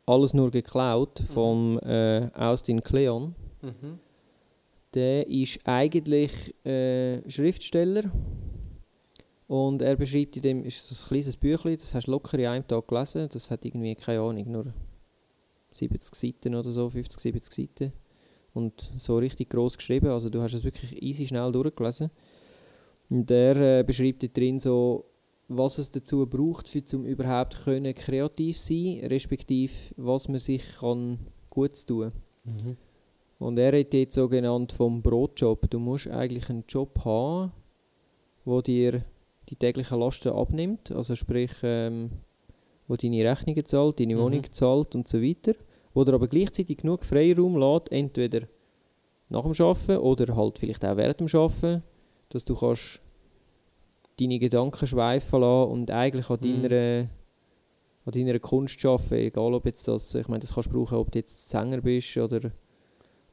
Alles 0.06 0.34
nur 0.34 0.50
geklaut 0.50 1.20
von 1.20 1.78
äh, 1.80 2.30
Austin 2.34 2.82
Kleon. 2.82 3.36
Mhm. 3.62 4.00
Der 4.94 5.28
ist 5.28 5.60
eigentlich 5.66 6.56
äh, 6.66 7.30
Schriftsteller 7.30 8.12
und 9.48 9.82
er 9.82 9.96
beschreibt 9.96 10.36
in 10.36 10.42
dem, 10.42 10.64
ist 10.64 10.92
ein 10.92 11.08
kleines 11.08 11.38
Büchlein, 11.38 11.78
das 11.78 11.94
hast 11.94 12.08
du 12.08 12.12
locker 12.12 12.38
in 12.40 12.48
einem 12.48 12.68
Tag 12.68 12.88
gelesen, 12.88 13.30
das 13.32 13.52
hat 13.52 13.66
irgendwie, 13.66 13.96
keine 13.96 14.22
Ahnung, 14.22 14.52
nur 14.52 14.74
70 15.74 16.16
Seiten 16.16 16.56
oder 16.56 16.72
so, 16.72 16.90
50, 16.90 17.20
70 17.20 17.54
Seiten 17.54 17.94
und 18.54 18.92
so 18.96 19.18
richtig 19.18 19.50
groß 19.50 19.78
geschrieben, 19.78 20.08
also 20.08 20.30
du 20.30 20.42
hast 20.42 20.54
es 20.54 20.64
wirklich 20.64 21.02
easy 21.02 21.28
schnell 21.28 21.52
durchgelesen. 21.52 22.10
Und 23.10 23.30
der 23.30 23.80
äh, 23.80 23.84
beschreibt 23.84 24.22
dort 24.22 24.38
drin 24.38 24.60
so, 24.60 25.06
was 25.48 25.80
es 25.80 25.90
dazu 25.90 26.28
braucht, 26.28 26.70
für 26.70 26.84
zum 26.84 27.06
überhaupt 27.06 27.64
können 27.64 27.96
kreativ 27.96 28.58
sein, 28.58 29.02
respektive 29.06 29.74
was 29.98 30.28
man 30.28 30.40
sich 30.40 30.64
kann 30.80 31.20
gut 31.50 31.88
tun. 31.88 32.10
Mhm. 32.44 32.78
Und 33.40 33.58
er 33.58 33.80
hat 33.80 33.94
jetzt 33.94 34.16
so 34.16 34.28
genannt 34.28 34.72
vom 34.74 35.02
Brotjob. 35.02 35.70
Du 35.70 35.80
musst 35.80 36.08
eigentlich 36.10 36.50
einen 36.50 36.66
Job 36.68 37.00
haben, 37.06 37.52
wo 38.46 38.62
dir 38.62 39.02
die 39.50 39.56
täglichen 39.56 40.00
Lasten 40.00 40.30
abnimmt, 40.34 40.92
also 40.92 41.16
sprich, 41.16 41.52
ähm, 41.64 42.10
wo 42.88 42.96
deine 42.96 43.24
Rechnungen 43.30 43.66
zahlt, 43.66 44.00
deine 44.00 44.16
Mhm. 44.16 44.20
Wohnung 44.20 44.44
zahlt 44.52 44.94
und 44.96 45.08
so 45.08 45.22
weiter, 45.22 45.54
wo 45.94 46.04
dir 46.04 46.14
aber 46.14 46.28
gleichzeitig 46.28 46.78
genug 46.78 47.04
Freiraum 47.04 47.58
lässt, 47.58 47.92
entweder 47.92 48.48
nach 49.30 49.44
dem 49.44 49.54
Arbeiten 49.66 49.98
oder 49.98 50.36
halt 50.36 50.58
vielleicht 50.60 50.84
auch 50.84 50.98
während 50.98 51.20
dem 51.20 51.28
Arbeiten, 51.40 51.84
dass 52.30 52.46
du 52.46 52.56
kannst 52.56 53.02
deine 54.20 54.38
Gedanken 54.40 54.86
schweifen 54.86 55.40
lassen 55.42 55.72
und 55.72 55.92
eigentlich 55.92 56.30
an 56.30 56.40
Mhm. 56.42 56.62
deiner 56.64 57.08
an 58.06 58.14
deiner 58.14 58.40
Kunst 58.40 58.84
arbeiten, 58.86 59.14
egal 59.14 59.54
ob 59.54 59.66
jetzt 59.68 59.88
das, 59.88 60.16
ich 60.16 60.28
meine, 60.28 60.40
das 60.40 60.56
kannst 60.56 60.70
du 60.72 60.74
brauchen, 60.74 60.98
ob 60.98 61.12
du 61.12 61.20
jetzt 61.20 61.50
Sänger 61.50 61.80
bist 61.82 62.18
oder 62.18 62.52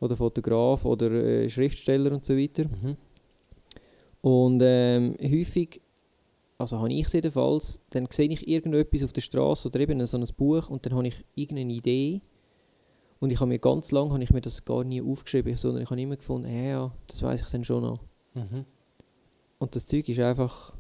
oder 0.01 0.17
Fotograf 0.17 0.85
oder 0.85 1.11
äh, 1.11 1.49
Schriftsteller 1.49 2.13
und 2.13 2.25
so 2.25 2.37
weiter. 2.37 2.65
Mhm. 2.65 2.97
Und 4.21 4.61
ähm, 4.65 5.15
häufig, 5.23 5.81
also 6.59 6.79
habe 6.79 6.93
ich 6.93 7.07
es 7.07 7.13
jedenfalls, 7.13 7.81
dann 7.91 8.09
sehe 8.11 8.29
ich 8.29 8.47
irgendetwas 8.49 9.05
auf 9.05 9.13
der 9.13 9.21
Straße 9.21 9.69
oder 9.69 9.81
eben 9.81 10.05
so 10.07 10.17
ein 10.19 10.25
Buch 10.37 10.69
und 10.71 10.85
dann 10.85 10.95
habe 10.95 11.07
ich 11.09 11.25
irgendeine 11.35 11.73
Idee 11.73 12.21
Und 13.21 13.31
ich 13.33 13.41
habe 13.41 13.49
mir 13.49 13.59
ganz 13.59 13.91
lange 13.93 14.11
habe 14.11 14.23
ich 14.23 14.31
mir 14.31 14.41
das 14.41 14.65
gar 14.65 14.85
nie 14.85 15.01
aufgeschrieben, 15.01 15.57
sondern 15.57 15.83
ich 15.83 15.91
habe 15.91 16.01
immer 16.01 16.17
gefunden, 16.17 16.49
ja, 16.49 16.63
ja, 16.63 16.93
das 17.07 17.23
weiß 17.23 17.41
ich 17.41 17.47
dann 17.49 17.65
schon 17.65 17.83
noch. 17.83 18.01
Mhm. 18.35 18.65
Und 19.59 19.75
das 19.75 19.87
Zeug 19.87 20.09
ist 20.09 20.21
einfach 20.21 20.75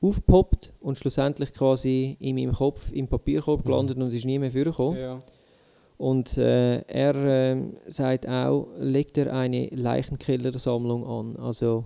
aufgepoppt 0.00 0.72
und 0.80 0.98
schlussendlich 0.98 1.52
quasi 1.52 2.16
in 2.20 2.36
meinem 2.36 2.52
Kopf 2.52 2.92
im 2.92 3.08
Papierkorb 3.08 3.60
Mhm. 3.60 3.68
gelandet 3.68 3.98
und 3.98 4.12
ist 4.12 4.24
nie 4.26 4.38
mehr 4.38 4.50
vorgekommen. 4.50 4.98
Ja. 5.00 5.18
Und 5.98 6.38
äh, 6.38 6.78
er 6.82 7.14
ähm, 7.16 7.76
sagt 7.88 8.28
auch, 8.28 8.68
leg 8.78 9.12
dir 9.12 9.34
eine 9.34 9.66
Leichenkillersammlung 9.66 11.04
an. 11.04 11.36
Also 11.36 11.84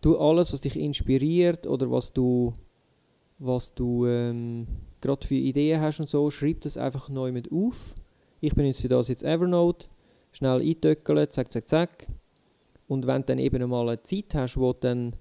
du 0.00 0.16
alles, 0.16 0.52
was 0.52 0.60
dich 0.60 0.78
inspiriert 0.78 1.66
oder 1.66 1.90
was 1.90 2.12
du, 2.12 2.52
was 3.38 3.74
du 3.74 4.06
ähm, 4.06 4.68
gerade 5.00 5.26
für 5.26 5.34
Ideen 5.34 5.80
hast 5.80 5.98
und 5.98 6.08
so, 6.08 6.30
schreib 6.30 6.60
das 6.60 6.76
einfach 6.76 7.08
neu 7.08 7.32
mit 7.32 7.50
auf. 7.50 7.96
Ich 8.40 8.54
benutze 8.54 8.82
für 8.82 8.88
das 8.88 9.08
jetzt 9.08 9.24
Evernote. 9.24 9.88
Schnell 10.30 10.60
eintöckeln, 10.60 11.28
zack, 11.30 11.52
zack, 11.52 11.68
zack. 11.68 12.06
Und 12.86 13.08
wenn 13.08 13.22
du 13.22 13.26
dann 13.26 13.38
eben 13.38 13.68
mal 13.68 13.88
eine 13.88 14.02
Zeit 14.02 14.32
hast, 14.34 14.56
wo 14.56 14.72
dann 14.72 15.16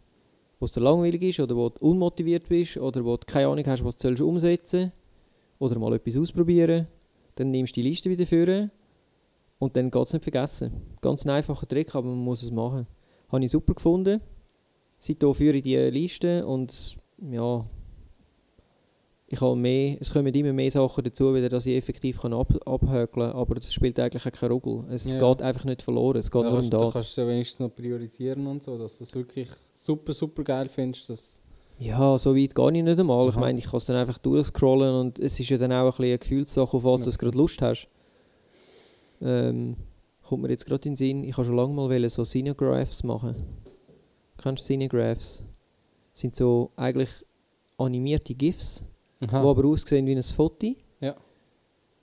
wo 0.60 0.66
es 0.66 0.74
dir 0.74 0.82
langweilig 0.82 1.22
ist 1.24 1.40
oder 1.40 1.56
wo 1.56 1.70
du 1.70 1.80
unmotiviert 1.80 2.48
bist 2.48 2.78
oder 2.78 3.04
wo 3.04 3.16
du 3.16 3.26
keine 3.26 3.48
Ahnung 3.48 3.66
hast, 3.66 3.84
was 3.84 3.96
du 3.96 4.04
sollst 4.04 4.22
umsetzen 4.22 4.92
oder 5.58 5.80
mal 5.80 5.94
etwas 5.94 6.18
ausprobieren, 6.18 6.86
dann 7.40 7.52
nimmst 7.52 7.76
du 7.76 7.82
die 7.82 7.88
Liste 7.88 8.10
wieder 8.10 8.26
vor 8.26 8.70
und 9.60 9.76
dann 9.76 9.90
geht 9.92 10.06
es 10.08 10.14
nicht 10.14 10.24
vergessen. 10.24 10.72
Ganz 11.02 11.26
ein 11.26 11.30
einfacher 11.32 11.68
Trick, 11.68 11.96
aber 11.96 12.08
man 12.08 12.18
muss 12.24 12.44
es 12.44 12.52
machen. 12.52 12.86
Habe 13.30 13.44
ich 13.44 13.52
super 13.52 13.74
gefunden. 13.74 14.22
Seitdem 15.00 15.34
führe 15.34 15.58
ich 15.58 15.64
die 15.64 15.76
Liste 15.78 16.46
und 16.46 16.98
ja, 17.32 17.66
ich 19.32 19.40
habe 19.42 19.56
mehr, 19.56 19.96
es 20.00 20.12
kommen 20.12 20.34
immer 20.34 20.54
mehr 20.54 20.72
Sachen 20.72 21.04
dazu, 21.04 21.34
wieder, 21.36 21.50
dass 21.50 21.66
ich 21.68 21.76
effektiv 21.78 22.20
kann 22.20 22.34
ab, 22.34 22.52
abhökeln 22.68 23.30
kann, 23.30 23.38
aber 23.40 23.56
das 23.56 23.72
spielt 23.72 24.00
eigentlich 24.00 24.24
keine 24.24 24.54
Rolle. 24.54 24.86
Es 24.92 25.14
Ja. 25.14 25.20
geht 25.20 25.42
einfach 25.44 25.66
nicht 25.66 25.82
verloren, 25.84 26.18
es 26.18 26.32
geht 26.32 26.42
Ja, 26.42 26.50
nur 26.50 26.52
um 26.60 26.66
also, 26.66 26.70
Du 26.72 26.78
das. 26.78 26.94
kannst 26.94 27.10
es 27.12 27.16
ja 27.16 27.28
wenigstens 27.28 27.60
noch 27.60 27.70
priorisieren 27.76 28.48
und 28.48 28.64
so, 28.64 28.78
dass 28.78 28.98
du 28.98 29.04
es 29.04 29.14
wirklich 29.16 29.48
super, 29.74 30.14
super 30.14 30.44
geil 30.44 30.68
findest. 30.68 31.10
Dass 31.10 31.42
Ja, 31.80 32.18
so 32.18 32.36
weit 32.36 32.56
gehe 32.56 32.68
ich 32.68 32.84
nicht 32.84 33.00
einmal. 33.00 33.28
Ich 33.30 33.36
Aha. 33.36 33.40
meine, 33.42 33.58
ich 33.60 33.66
kann 33.66 33.78
es 33.78 33.86
dann 33.86 33.96
einfach 33.96 34.18
durchscrollen 34.18 34.94
und 34.96 35.18
es 35.20 35.40
ist 35.40 35.50
ja 35.50 35.58
dann 35.58 35.72
auch 35.72 35.86
ein 35.86 35.88
bisschen 35.92 36.06
eine 36.06 36.18
Gefühlssache, 36.20 36.76
auf 36.78 36.84
was 36.84 37.00
Ja. 37.06 37.06
du 37.12 37.18
gerade 37.18 37.38
Lust 37.38 37.62
hast. 37.62 37.88
Ähm, 39.22 39.78
kommt 40.24 40.44
mir 40.44 40.50
jetzt 40.50 40.66
gerade 40.66 40.88
in 40.88 40.94
den 40.94 40.98
Sinn, 40.98 41.24
ich 41.24 41.36
habe 41.38 41.46
schon 41.46 41.56
lange 41.56 41.74
mal 41.74 42.10
so 42.10 42.24
Cinegraphs 42.24 43.04
machen. 43.04 43.36
Kennst 44.38 44.64
du 44.64 44.68
Cinegraphs? 44.68 45.44
Das 46.14 46.22
sind 46.22 46.36
so 46.36 46.72
eigentlich 46.76 47.10
animierte 47.78 48.36
GIFs, 48.36 48.84
die 49.22 49.30
aber 49.30 49.66
aussehen 49.66 50.06
wie 50.06 50.16
ein 50.16 50.24
Foto. 50.24 50.76
Ja. 51.00 51.16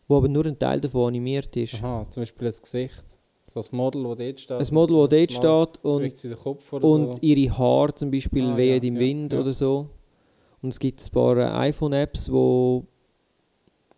Wo 0.08 0.16
aber 0.18 0.28
nur 0.28 0.46
ein 0.46 0.58
Teil 0.58 0.80
davon 0.80 1.08
animiert 1.08 1.54
ist. 1.56 1.74
Aha, 1.74 2.06
zum 2.08 2.22
Beispiel 2.22 2.48
ein 2.48 2.54
Gesicht. 2.60 3.18
So 3.48 3.60
ein 3.60 3.66
Model, 3.70 4.02
das 4.02 4.16
dort 4.18 4.40
steht. 4.40 4.68
Ein 4.68 4.74
Model, 4.74 4.96
das 5.08 5.08
dort 5.08 5.32
steht 5.72 5.84
und 5.84 6.82
und 6.82 7.14
so. 7.14 7.18
ihre 7.22 7.56
Haare 7.58 7.94
zum 7.94 8.10
Beispiel 8.10 8.44
Ah, 8.44 8.56
wehen 8.56 8.82
ja, 8.82 8.88
im 8.88 8.98
Wind 8.98 9.32
ja. 9.32 9.40
oder 9.40 9.52
so. 9.52 9.88
Und 10.62 10.70
es 10.70 10.80
gibt 10.80 11.00
ein 11.00 11.10
paar 11.12 11.36
äh, 11.36 11.68
iPhone-Apps, 11.68 12.30
wo 12.32 12.84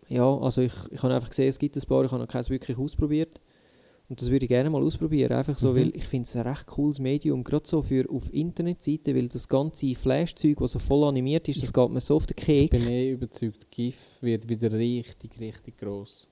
ja, 0.08 0.38
also 0.38 0.62
ich, 0.62 0.72
ich 0.90 1.02
habe 1.02 1.14
einfach 1.14 1.28
gesehen, 1.28 1.48
es 1.48 1.58
gibt 1.58 1.76
ein 1.76 1.82
paar, 1.82 2.04
ich 2.04 2.10
habe 2.10 2.22
noch 2.22 2.28
keins 2.28 2.48
wirklich 2.50 2.78
ausprobiert. 2.78 3.40
Und 4.10 4.18
das 4.22 4.30
würde 4.30 4.46
ich 4.46 4.48
gerne 4.48 4.70
mal 4.70 4.82
ausprobieren, 4.82 5.32
einfach 5.32 5.58
so, 5.58 5.72
Mhm. 5.72 5.76
weil 5.76 5.96
ich 5.96 6.04
finde 6.04 6.24
es 6.26 6.34
ein 6.34 6.46
recht 6.46 6.66
cooles 6.66 6.98
Medium, 6.98 7.44
gerade 7.44 7.68
so 7.68 7.82
für 7.82 8.08
auf 8.10 8.32
Internetseiten, 8.32 9.14
weil 9.14 9.28
das 9.28 9.46
ganze 9.46 9.94
Flash-Zeug, 9.94 10.56
das 10.60 10.72
so 10.72 10.78
voll 10.78 11.04
animiert 11.04 11.46
ist, 11.48 11.62
das 11.62 11.70
geht 11.72 11.90
mir 11.90 12.00
so 12.00 12.16
auf 12.16 12.24
den 12.26 12.34
Ich 12.38 12.44
Keks. 12.44 12.70
bin 12.70 12.88
eh 12.88 13.10
überzeugt, 13.10 13.70
GIF 13.70 13.96
wird 14.22 14.48
wieder 14.48 14.72
richtig, 14.72 15.38
richtig 15.38 15.76
gross. 15.76 16.26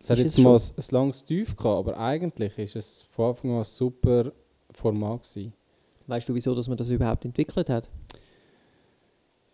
Es 0.00 0.10
hat 0.10 0.18
jetzt 0.18 0.38
mal 0.38 0.56
ein, 0.56 0.84
langes 0.90 1.24
Tief 1.24 1.56
gehabt, 1.56 1.78
aber 1.88 1.98
eigentlich 1.98 2.56
ist 2.58 2.76
es 2.76 3.02
von 3.10 3.30
Anfang 3.30 3.50
an 3.50 3.58
ein 3.58 3.64
super 3.64 4.32
Format 4.70 5.22
gewesen. 5.24 5.52
Weißt 6.06 6.28
du, 6.28 6.34
wieso 6.34 6.54
dass 6.54 6.68
man 6.68 6.76
das 6.76 6.88
überhaupt 6.88 7.24
entwickelt 7.24 7.68
hat? 7.68 7.90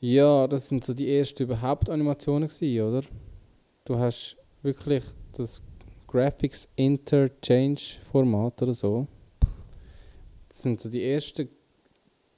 Ja, 0.00 0.46
das 0.46 0.68
sind 0.68 0.84
so 0.84 0.92
die 0.92 1.10
ersten 1.10 1.44
überhaupt 1.44 1.88
Animationen 1.88 2.48
gewesen, 2.48 2.82
oder? 2.82 3.02
Du 3.84 3.98
hast 3.98 4.36
wirklich 4.62 5.02
das 5.32 5.62
Graphics 6.06 6.68
Interchange 6.76 7.80
Format 8.02 8.62
oder 8.62 8.72
so. 8.72 9.06
Das 10.48 10.62
sind 10.62 10.80
so 10.80 10.90
die 10.90 11.02
ersten 11.02 11.48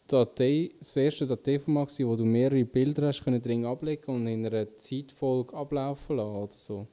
Datei, 0.06 0.70
das 0.78 0.96
erste 0.96 1.26
Dateiformat 1.26 1.88
gewesen, 1.88 2.08
wo 2.08 2.16
du 2.16 2.24
mehrere 2.24 2.64
Bilder 2.64 3.08
hast 3.08 3.24
können 3.24 3.42
drin 3.42 3.66
ablegen 3.66 4.14
und 4.14 4.26
in 4.28 4.46
einer 4.46 4.78
Zeitfolge 4.78 5.54
ablaufen 5.54 6.16
lassen 6.16 6.36
oder 6.36 6.52
so. 6.52 6.86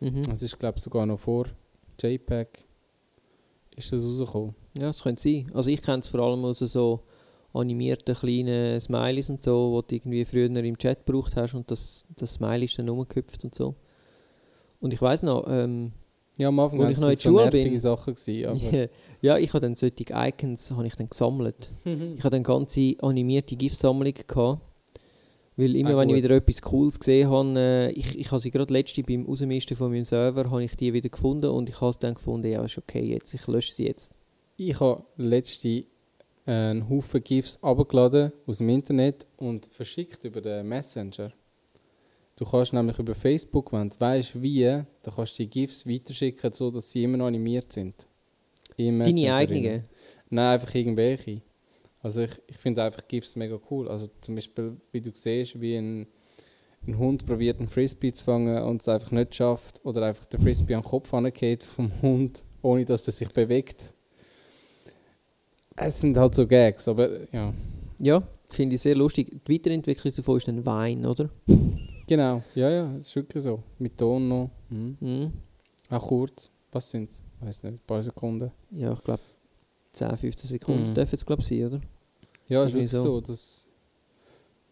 Mhm. 0.00 0.22
Das 0.22 0.42
ist 0.42 0.58
glaube 0.58 0.78
ich 0.78 0.82
sogar 0.82 1.06
noch 1.06 1.20
vor 1.20 1.46
JPEG 2.00 2.48
ist 3.76 3.92
das 3.92 4.04
rausgekommen. 4.04 4.54
Ja, 4.78 4.86
das 4.86 5.02
könnte 5.02 5.22
sein. 5.22 5.50
Also 5.54 5.70
ich 5.70 5.82
kenne 5.82 6.00
es 6.00 6.08
vor 6.08 6.20
allem 6.20 6.44
aus 6.44 6.58
so 6.58 7.00
animierten 7.52 8.14
kleinen 8.14 8.80
Smileys 8.80 9.30
und 9.30 9.42
so, 9.42 9.72
wo 9.72 9.82
du 9.82 9.94
irgendwie 9.94 10.24
früher 10.24 10.46
im 10.46 10.78
Chat 10.78 11.04
gebraucht 11.04 11.36
hast 11.36 11.54
und 11.54 11.70
das, 11.70 12.04
das 12.16 12.34
Smiley 12.34 12.66
ist 12.66 12.78
dann 12.78 12.88
rumgehüpft 12.88 13.44
und 13.44 13.54
so. 13.54 13.74
Und 14.80 14.94
ich 14.94 15.02
weiß 15.02 15.24
noch, 15.24 15.46
ähm, 15.48 15.92
Ja, 16.38 16.48
am 16.48 16.58
Anfang 16.60 16.78
waren 16.78 16.92
es 16.92 17.00
so 17.00 17.30
Schule 17.30 17.44
nervige 17.44 17.70
bin. 17.70 17.78
Sachen 17.78 18.14
gewesen, 18.14 18.88
ja, 19.20 19.36
ich 19.36 19.52
habe 19.52 19.60
dann 19.60 19.74
solche 19.74 20.04
Icons 20.08 20.70
habe 20.70 20.86
ich 20.86 20.94
dann 20.94 21.08
gesammelt. 21.08 21.72
Ich 21.84 22.20
habe 22.24 22.30
dann 22.30 22.42
ganze 22.42 22.94
animierte 23.00 23.56
GIF-Sammlungen 23.56 24.14
gehabt. 24.26 24.62
Weil 25.60 25.76
immer, 25.76 25.90
Ah, 25.90 25.98
wenn 25.98 26.08
ich 26.08 26.16
wieder 26.16 26.34
etwas 26.36 26.62
Cooles 26.62 26.98
gesehen 26.98 27.28
habe, 27.28 27.52
äh, 27.58 27.90
ich, 27.90 28.18
ich 28.18 28.30
habe 28.30 28.40
sie 28.40 28.50
gerade 28.50 28.72
letzte 28.72 29.02
beim 29.02 29.26
Rausmisten 29.26 29.76
von 29.76 29.90
meinem 29.90 30.06
Server, 30.06 30.50
habe 30.50 30.64
ich 30.64 30.74
die 30.74 30.92
wieder 30.94 31.10
gefunden 31.10 31.50
und 31.50 31.68
ich 31.68 31.78
habe 31.82 31.90
es 31.90 31.98
dann 31.98 32.14
gefunden, 32.14 32.50
ja, 32.50 32.64
ist 32.64 32.78
okay 32.78 33.02
jetzt, 33.02 33.34
ich 33.34 33.46
lösche 33.46 33.74
sie 33.74 33.86
jetzt. 33.86 34.14
Ich 34.56 34.80
habe 34.80 35.04
letzte 35.18 35.84
einen 36.46 36.88
Haufen 36.88 37.22
GIFs 37.22 37.58
abgeladen 37.62 38.32
aus 38.46 38.58
dem 38.58 38.70
Internet 38.70 39.26
und 39.36 39.66
verschickt 39.66 40.24
über 40.24 40.40
den 40.40 40.66
Messenger. 40.66 41.30
Du 42.36 42.46
kannst 42.46 42.72
nämlich 42.72 42.98
über 42.98 43.14
Facebook, 43.14 43.70
wenn 43.74 43.90
du 43.90 44.00
weißt 44.00 44.40
wie, 44.40 44.64
dann 44.64 45.14
kannst 45.14 45.38
du 45.38 45.42
die 45.42 45.50
GIFs 45.50 45.86
weiterschicken, 45.86 46.52
so 46.54 46.70
dass 46.70 46.90
sie 46.90 47.04
immer 47.04 47.18
noch 47.18 47.26
animiert 47.26 47.70
sind. 47.70 48.08
Deine 48.78 49.04
eigenen? 49.34 49.84
Nein, 50.30 50.54
einfach 50.54 50.74
irgendwelche. 50.74 51.42
Also 52.02 52.22
ich, 52.22 52.30
ich 52.46 52.56
finde 52.56 52.82
einfach 52.82 53.06
GIFs 53.06 53.36
mega 53.36 53.58
cool. 53.70 53.88
Also 53.88 54.08
zum 54.20 54.34
Beispiel, 54.34 54.76
wie 54.92 55.00
du 55.00 55.10
siehst, 55.12 55.60
wie 55.60 55.76
ein, 55.76 56.06
ein 56.86 56.98
Hund 56.98 57.26
probiert 57.26 57.58
einen 57.58 57.68
Frisbee 57.68 58.12
zu 58.12 58.24
fangen 58.24 58.62
und 58.62 58.80
es 58.80 58.88
einfach 58.88 59.10
nicht 59.10 59.34
schafft 59.34 59.84
oder 59.84 60.02
einfach 60.02 60.24
der 60.26 60.40
Frisbee 60.40 60.74
am 60.74 60.82
Kopf 60.82 61.12
angeht 61.12 61.62
vom 61.62 61.90
Hund, 62.00 62.44
ohne 62.62 62.84
dass 62.84 63.06
er 63.06 63.12
sich 63.12 63.28
bewegt. 63.28 63.92
Es 65.76 66.00
sind 66.00 66.16
halt 66.16 66.34
so 66.34 66.46
Gags, 66.46 66.88
aber 66.88 67.32
ja. 67.32 67.52
Ja, 67.98 68.22
finde 68.48 68.76
ich 68.76 68.82
sehr 68.82 68.94
lustig. 68.94 69.44
Die 69.46 69.54
Weiterentwicklung 69.54 70.14
davon 70.14 70.36
ist 70.38 70.48
dann 70.48 70.64
Wein, 70.64 71.04
oder? 71.04 71.28
Genau, 72.06 72.42
ja, 72.54 72.70
ja, 72.70 72.96
es 72.96 73.08
ist 73.08 73.16
wirklich 73.16 73.42
so. 73.42 73.62
Mit 73.78 73.96
Ton 73.96 74.26
noch. 74.26 74.50
Mhm. 74.68 74.96
Mhm. 75.00 75.32
Auch 75.90 76.08
kurz. 76.08 76.50
Was 76.72 76.90
sind 76.90 77.10
es? 77.10 77.22
Weiß 77.40 77.62
nicht, 77.62 77.74
ein 77.74 77.80
paar 77.86 78.02
Sekunden. 78.02 78.50
Ja, 78.70 78.92
ich 78.92 79.02
glaube 79.02 79.20
10, 79.92 80.16
15 80.16 80.48
Sekunden 80.48 80.90
Mhm. 80.90 80.94
dürfen 80.94 81.14
es 81.14 81.26
glaube 81.26 81.42
sein, 81.42 81.64
oder? 81.66 81.80
Ja, 82.48 82.64
ist 82.64 82.72
wirklich 82.74 82.90
so. 82.90 83.02
so. 83.02 83.20
das, 83.20 83.68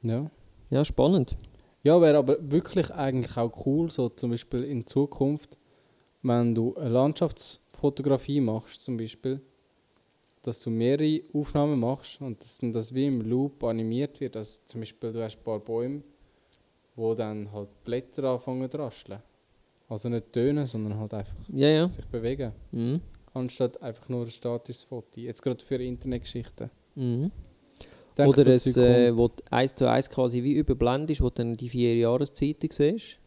ja. 0.03 0.31
Ja, 0.71 0.85
spannend. 0.85 1.37
Ja, 1.83 2.01
wäre 2.01 2.19
aber 2.19 2.37
wirklich 2.51 2.91
eigentlich 2.93 3.37
auch 3.37 3.67
cool, 3.67 3.91
so 3.91 4.09
zum 4.09 4.31
Beispiel 4.31 4.65
in 4.65 4.87
Zukunft, 4.87 5.57
wenn 6.23 6.55
du 6.55 6.75
eine 6.77 6.89
Landschaftsfotografie 6.91 8.41
machst, 8.41 8.81
zum 8.81 8.97
Beispiel, 8.97 9.41
dass 10.43 10.61
du 10.63 10.71
mehrere 10.71 11.23
Aufnahmen 11.33 11.79
machst 11.79 12.21
und 12.21 12.41
dass 12.43 12.59
das 12.63 12.95
wie 12.95 13.07
im 13.07 13.21
Loop 13.23 13.63
animiert 13.65 14.21
wird. 14.21 14.37
Also 14.37 14.61
zum 14.67 14.81
Beispiel, 14.81 15.13
du 15.13 15.23
hast 15.23 15.37
ein 15.39 15.45
paar 15.45 15.61
Bäume, 15.61 16.03
wo 16.97 17.15
dann 17.15 17.51
halt 17.53 17.69
Blätter 17.85 18.25
anfangen 18.25 18.69
zu 18.71 18.79
rascheln. 18.79 19.23
Also 19.89 20.09
nicht 20.09 20.33
tönen, 20.33 20.67
sondern 20.67 20.99
halt 20.99 21.15
einfach 21.15 21.35
Ja, 21.53 21.69
ja. 21.69 21.89
sich 21.89 22.05
bewegen. 22.07 22.53
Mhm. 22.73 23.01
Anstatt 23.39 23.81
einfach 23.83 24.09
nur 24.09 24.23
ein 24.23 24.31
statisches 24.31 24.83
Foto. 24.83 25.21
Jetzt 25.21 25.43
gerade 25.43 25.65
für 25.65 25.77
Internetgeschichten. 25.77 26.71
Mhm. 26.95 27.31
Denke, 28.17 28.31
Oder 28.31 28.43
so 28.43 28.51
es, 28.51 28.77
äh, 28.77 29.17
wo 29.17 29.31
eins 29.51 29.75
zu 29.75 29.89
eins 29.89 30.11
quasi 30.11 30.43
wie 30.43 30.55
überblendest, 30.55 31.21
wo 31.21 31.29
du 31.29 31.37
dann 31.37 31.55
die 31.55 31.69
vier 31.69 31.95
Jahreszeiten 31.97 32.69
siehst. 32.73 33.19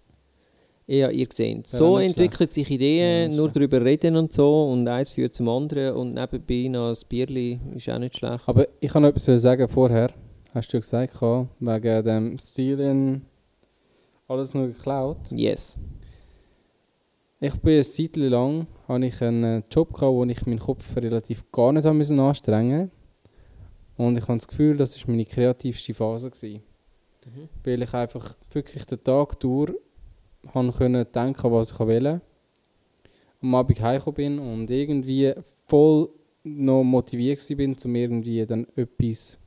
Ja, 0.87 1.09
ihr 1.09 1.27
seht. 1.31 1.71
Ja, 1.71 1.77
So 1.77 1.97
nicht 1.97 2.09
entwickeln 2.09 2.49
sich 2.49 2.67
Ja, 2.67 2.75
Ideen, 2.75 3.29
nicht 3.29 3.37
nur 3.37 3.45
schlecht. 3.51 3.55
darüber 3.71 3.85
reden 3.85 4.17
und 4.17 4.33
so 4.33 4.65
und 4.65 4.85
eins 4.89 5.11
führt 5.11 5.33
zum 5.33 5.47
anderen 5.47 5.95
und 5.95 6.13
nebenbei 6.15 6.67
noch 6.67 6.89
ein 6.89 6.97
Bierli 7.07 7.59
ist 7.75 7.87
auch 7.89 7.99
nicht 7.99 8.17
schlecht. 8.17 8.43
Aber 8.47 8.67
ich 8.81 8.91
kann 8.91 9.03
noch 9.03 9.09
etwas 9.09 9.41
sagen 9.41 9.69
vorher. 9.69 10.11
Hast 10.53 10.73
du 10.73 10.77
ja 10.77 10.81
gesagt, 10.81 11.21
wegen 11.21 12.03
dem 12.05 12.37
Stilien 12.37 13.25
alles 14.27 14.53
nur 14.53 14.67
geklaut. 14.67 15.31
Yes. 15.31 15.77
Ich 17.43 17.55
bin 17.55 17.73
eine 17.73 17.83
Zeit 17.83 18.15
lang 18.17 18.67
hatte 18.87 19.05
ich 19.07 19.19
einen 19.23 19.63
Job 19.71 19.93
gehabt, 19.93 20.13
wo 20.13 20.23
ich 20.25 20.45
meinen 20.45 20.59
Kopf 20.59 20.95
relativ 20.95 21.51
gar 21.51 21.71
nicht 21.71 21.91
müssen 21.91 22.19
anstrengen 22.19 22.91
und 23.97 24.15
ich 24.15 24.27
habe 24.27 24.37
das 24.37 24.47
Gefühl, 24.47 24.77
das 24.77 24.95
ist 24.95 25.07
meine 25.07 25.25
kreativste 25.25 25.95
Phase 25.95 26.29
gewesen, 26.29 26.61
Mhm. 27.25 27.49
weil 27.63 27.81
ich 27.81 27.93
einfach 27.95 28.35
wirklich 28.51 28.85
den 28.85 29.03
Tag 29.03 29.39
durch 29.39 29.73
können 30.77 31.05
denken, 31.11 31.51
was 31.51 31.71
ich 31.71 31.79
will 31.79 32.21
am 33.41 33.55
Abend 33.55 33.81
heimgekommen 33.81 34.15
bin 34.15 34.39
und 34.39 34.69
irgendwie 34.69 35.33
voll 35.67 36.09
noch 36.43 36.83
motiviert 36.83 37.43
bin, 37.57 37.75
um 37.83 37.95
irgendwie 37.95 38.45
dann 38.45 38.67
etwas 38.75 39.39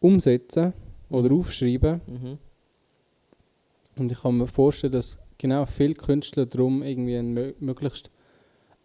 umsetzen 0.00 0.72
oder 1.08 1.32
aufschreiben. 1.32 2.00
Mhm. 2.06 2.38
Und 3.96 4.10
ich 4.10 4.20
kann 4.20 4.38
mir 4.38 4.46
vorstellen, 4.48 4.92
dass 4.92 5.21
genau 5.42 5.66
viele 5.66 5.94
Künstler 5.94 6.46
darum 6.46 6.82
irgendwie 6.82 7.16
einen 7.18 7.36
mö- 7.36 7.54
möglichst 7.60 8.10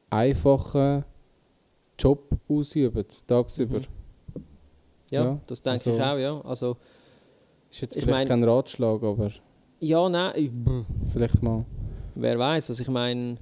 einfachen 0.10 1.06
Job 1.98 2.30
ausüben, 2.50 3.06
tagsüber. 3.28 3.80
Mhm. 3.80 3.86
Ja, 5.12 5.24
Ja, 5.24 5.40
das 5.48 5.62
denke 5.62 5.74
also- 5.74 5.96
ich 5.96 6.02
auch, 6.04 6.18
ja. 6.18 6.42
Also, 6.42 6.78
Ist 7.70 7.82
jetzt 7.82 7.98
Ich 7.98 8.04
vielleicht 8.06 8.30
mein- 8.30 8.42
kein 8.42 8.50
Ratschlag, 8.50 9.04
aber 9.04 9.30
ja, 9.82 10.08
nein, 10.10 10.32
ich- 10.36 10.52
vielleicht 11.12 11.44
mal. 11.44 11.66
wer 12.16 12.40
weiß. 12.40 12.70
Also 12.70 12.82
ich 12.82 12.88
meine, 12.90 13.38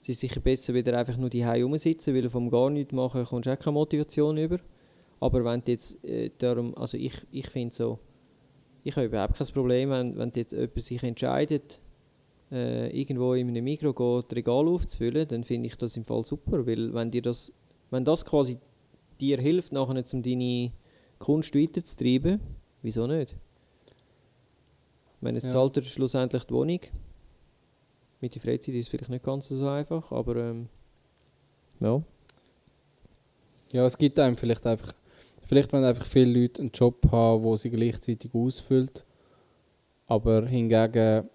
es 0.00 0.08
ist 0.08 0.20
sicher 0.20 0.40
besser, 0.40 0.72
wieder 0.72 0.98
einfach 0.98 1.16
nur 1.18 1.28
die 1.28 1.42
rumsitzen, 1.42 2.14
weil 2.14 2.28
vom 2.30 2.48
gar 2.50 2.70
nichts 2.70 2.92
machen 2.94 3.22
kommst 3.24 3.46
du 3.46 3.52
auch 3.52 3.58
keine 3.58 3.74
Motivation 3.74 4.38
über. 4.38 4.58
Aber 5.20 5.44
wenn 5.44 5.62
du 5.62 5.72
jetzt 5.72 6.02
äh, 6.04 6.30
darum, 6.38 6.74
also 6.76 6.96
ich, 6.96 7.14
ich 7.32 7.46
finde 7.48 7.74
so, 7.74 7.98
ich 8.82 8.96
habe 8.96 9.06
überhaupt 9.06 9.36
kein 9.36 9.46
Problem, 9.48 9.90
wenn, 9.90 10.16
wenn 10.16 10.32
jetzt 10.34 10.52
jemand 10.52 10.80
sich 10.82 11.02
entscheidet, 11.02 11.82
äh, 12.54 12.88
irgendwo 12.98 13.34
in 13.34 13.48
einem 13.48 13.64
Mikro 13.64 13.92
geht, 13.92 14.36
Regal 14.36 14.68
aufzufüllen, 14.68 15.26
dann 15.26 15.42
finde 15.44 15.66
ich 15.66 15.76
das 15.76 15.96
im 15.96 16.04
Fall 16.04 16.24
super, 16.24 16.64
weil 16.66 16.94
wenn 16.94 17.10
dir 17.10 17.20
das, 17.22 17.52
wenn 17.90 18.04
das 18.04 18.24
quasi 18.24 18.58
dir 19.20 19.38
hilft, 19.40 19.72
nachher 19.72 20.02
um 20.12 20.22
deine 20.22 20.70
Kunst 21.18 21.54
weiterzutreiben, 21.54 22.40
wieso 22.82 23.06
nicht? 23.06 23.32
Ich 25.16 25.22
meine, 25.22 25.38
es 25.38 25.44
Ja. 25.44 25.50
zahlt 25.50 25.76
dir 25.76 25.82
schlussendlich 25.82 26.44
die 26.44 26.54
Wohnung. 26.54 26.80
Mit 28.20 28.34
der 28.34 28.42
Freizeit 28.42 28.74
ist 28.74 28.86
es 28.86 28.88
vielleicht 28.88 29.10
nicht 29.10 29.24
ganz 29.24 29.48
so 29.48 29.68
einfach, 29.68 30.12
aber 30.12 30.36
ähm, 30.36 30.68
ja. 31.80 32.02
Ja, 33.72 33.84
es 33.84 33.98
gibt 33.98 34.18
einem 34.20 34.36
vielleicht 34.36 34.66
einfach, 34.66 34.94
vielleicht 35.42 35.72
wenn 35.72 35.82
einfach 35.84 36.06
viele 36.06 36.40
Leute 36.42 36.62
einen 36.62 36.70
Job 36.72 37.10
haben, 37.10 37.42
wo 37.42 37.56
sie 37.56 37.70
gleichzeitig 37.70 38.32
ausfüllt. 38.32 39.04
Aber 40.06 40.46
hingegen, 40.46 41.28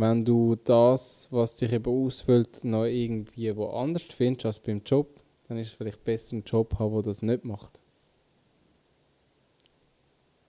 wenn 0.00 0.24
du 0.24 0.56
das, 0.56 1.28
was 1.30 1.54
dich 1.56 1.72
eben 1.72 1.86
ausfüllt, 1.86 2.64
noch 2.64 2.84
irgendwie 2.84 3.54
woanders 3.56 4.02
findest 4.04 4.46
als 4.46 4.58
beim 4.60 4.82
Job, 4.84 5.08
dann 5.48 5.58
ist 5.58 5.68
es 5.68 5.74
vielleicht 5.74 6.02
besser, 6.04 6.32
einen 6.32 6.42
Job 6.44 6.78
haben, 6.78 6.92
der 6.94 7.02
das 7.02 7.22
nicht 7.22 7.44
macht. 7.44 7.82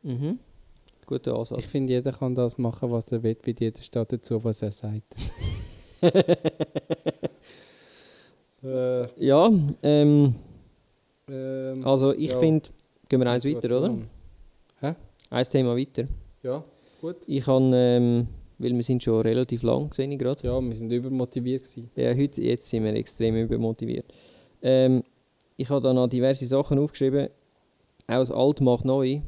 Mhm. 0.03 0.39
Guter 1.05 1.36
Ansatz. 1.36 1.60
Ich 1.60 1.67
finde, 1.67 1.93
jeder 1.93 2.12
kann 2.12 2.34
das 2.34 2.58
machen, 2.58 2.89
was 2.91 3.12
er 3.12 3.21
will, 3.21 3.38
weil 3.45 3.55
jeder 3.60 3.81
steht 3.81 4.12
dazu, 4.12 4.43
was 4.43 4.62
er 4.62 4.71
sagt. 4.71 5.15
äh, 8.63 9.25
ja, 9.25 9.51
ähm, 9.84 10.36
ähm, 11.27 11.86
also 11.86 12.13
ich 12.13 12.29
Ja. 12.31 12.39
finde, 12.39 12.69
gehen 13.10 13.19
wir 13.19 13.27
eins 13.29 13.45
weiter, 13.45 13.58
oder? 13.77 13.89
Motivation. 13.89 14.10
Eins 15.31 15.49
Thema 15.49 15.75
weiter. 15.75 16.05
Ja, 16.43 16.63
gut. 17.01 17.17
Ich 17.27 17.45
habe, 17.47 17.71
ähm, 17.73 18.27
weil 18.58 18.74
wir 18.74 18.84
sind 18.84 19.04
schon 19.04 19.22
relativ 19.22 19.63
lang, 19.63 19.91
sehe 19.94 20.08
ich 20.10 20.18
gerade. 20.18 20.48
Ja, 20.48 20.60
wir 20.62 20.76
sind 20.76 20.91
übermotiviert 20.91 21.63
gewesen. 21.63 21.89
Ja, 21.96 22.13
heute, 22.13 22.41
jetzt 22.41 22.70
sind 22.70 22.84
wir 22.84 22.94
extrem 22.94 23.36
übermotiviert. 23.36 24.06
Ähm, 24.62 25.04
ich 25.58 25.70
habe 25.70 25.82
da 25.82 25.94
noch 25.94 26.08
diverse 26.08 26.46
Sachen 26.46 26.80
aufgeschrieben. 26.80 27.30
Aus 28.08 28.32
alt 28.32 28.62
macht 28.62 28.86
neu. 28.86 29.22